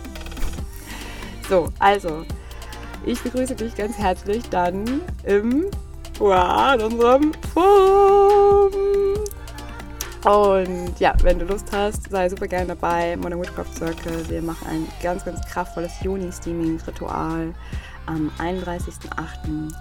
So, 1.50 1.68
also, 1.80 2.26
ich 3.08 3.20
begrüße 3.22 3.56
dich 3.56 3.76
ganz 3.76 3.98
herzlich 3.98 4.48
dann 4.50 5.02
im, 5.24 5.66
wow, 6.20 6.76
in 6.76 6.82
unserem 6.82 7.32
Forum. 7.52 8.72
Und 10.26 11.00
ja, 11.00 11.16
wenn 11.24 11.40
du 11.40 11.46
Lust 11.46 11.66
hast, 11.72 12.12
sei 12.12 12.30
super 12.30 12.48
gerne 12.48 12.68
dabei. 12.68 13.18
Modern 13.18 13.42
Witchcraft 13.42 13.74
Circle. 13.76 14.30
Wir 14.30 14.44
machen 14.44 14.68
ein 14.70 14.88
ganz, 15.02 15.26
ganz 15.26 15.44
kraftvolles 15.48 15.94
Juni-Steaming-Ritual 16.04 17.56
am 18.06 18.32
31.08. 18.38 19.74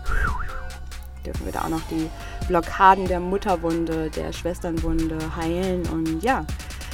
dürfen 1.27 1.45
wir 1.45 1.53
da 1.53 1.65
auch 1.65 1.69
noch 1.69 1.83
die 1.91 2.09
Blockaden 2.47 3.07
der 3.09 3.21
Mutterwunde, 3.21 4.09
der 4.09 4.33
Schwesternwunde 4.33 5.19
heilen. 5.37 5.87
Und 5.89 6.23
ja, 6.23 6.47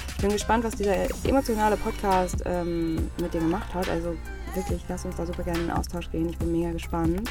ich 0.08 0.16
bin 0.16 0.30
gespannt, 0.30 0.64
was 0.64 0.74
dieser 0.74 0.96
emotionale 1.24 1.76
Podcast 1.76 2.42
ähm, 2.44 3.08
mit 3.20 3.34
dir 3.34 3.40
gemacht 3.40 3.72
hat. 3.72 3.88
Also 3.88 4.16
wirklich, 4.54 4.82
lass 4.88 5.04
uns 5.04 5.16
da 5.16 5.26
super 5.26 5.42
gerne 5.42 5.60
in 5.60 5.66
den 5.66 5.76
Austausch 5.76 6.10
gehen. 6.10 6.28
Ich 6.28 6.38
bin 6.38 6.52
mega 6.52 6.72
gespannt. 6.72 7.30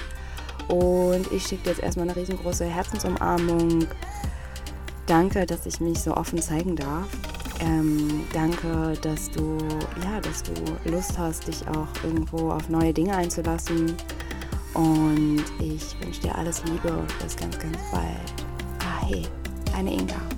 Und 0.67 1.32
ich 1.32 1.43
schicke 1.43 1.63
dir 1.63 1.69
jetzt 1.71 1.84
erstmal 1.84 2.09
eine 2.09 2.15
riesengroße 2.15 2.65
Herzensumarmung. 2.65 3.86
Danke, 5.05 5.45
dass 5.45 5.65
ich 5.65 5.80
mich 5.80 5.99
so 5.99 6.15
offen 6.15 6.41
zeigen 6.41 6.76
darf. 6.76 7.07
Ähm, 7.59 8.24
danke, 8.34 8.93
dass 9.01 9.30
du, 9.32 9.57
ja, 10.03 10.19
dass 10.21 10.43
du 10.43 10.53
Lust 10.86 11.17
hast, 11.17 11.47
dich 11.47 11.67
auch 11.67 11.88
irgendwo 12.03 12.51
auf 12.51 12.69
neue 12.69 12.93
Dinge 12.93 13.15
einzulassen. 13.15 13.95
Und 14.74 15.43
ich 15.59 15.95
wünsche 16.01 16.21
dir 16.21 16.36
alles 16.36 16.63
Liebe 16.65 16.91
und 16.91 17.19
bis 17.19 17.36
ganz, 17.36 17.59
ganz 17.59 17.78
bald. 17.91 18.34
Ah, 18.80 19.05
hey, 19.05 19.24
deine 19.71 19.93
Inga. 19.93 20.32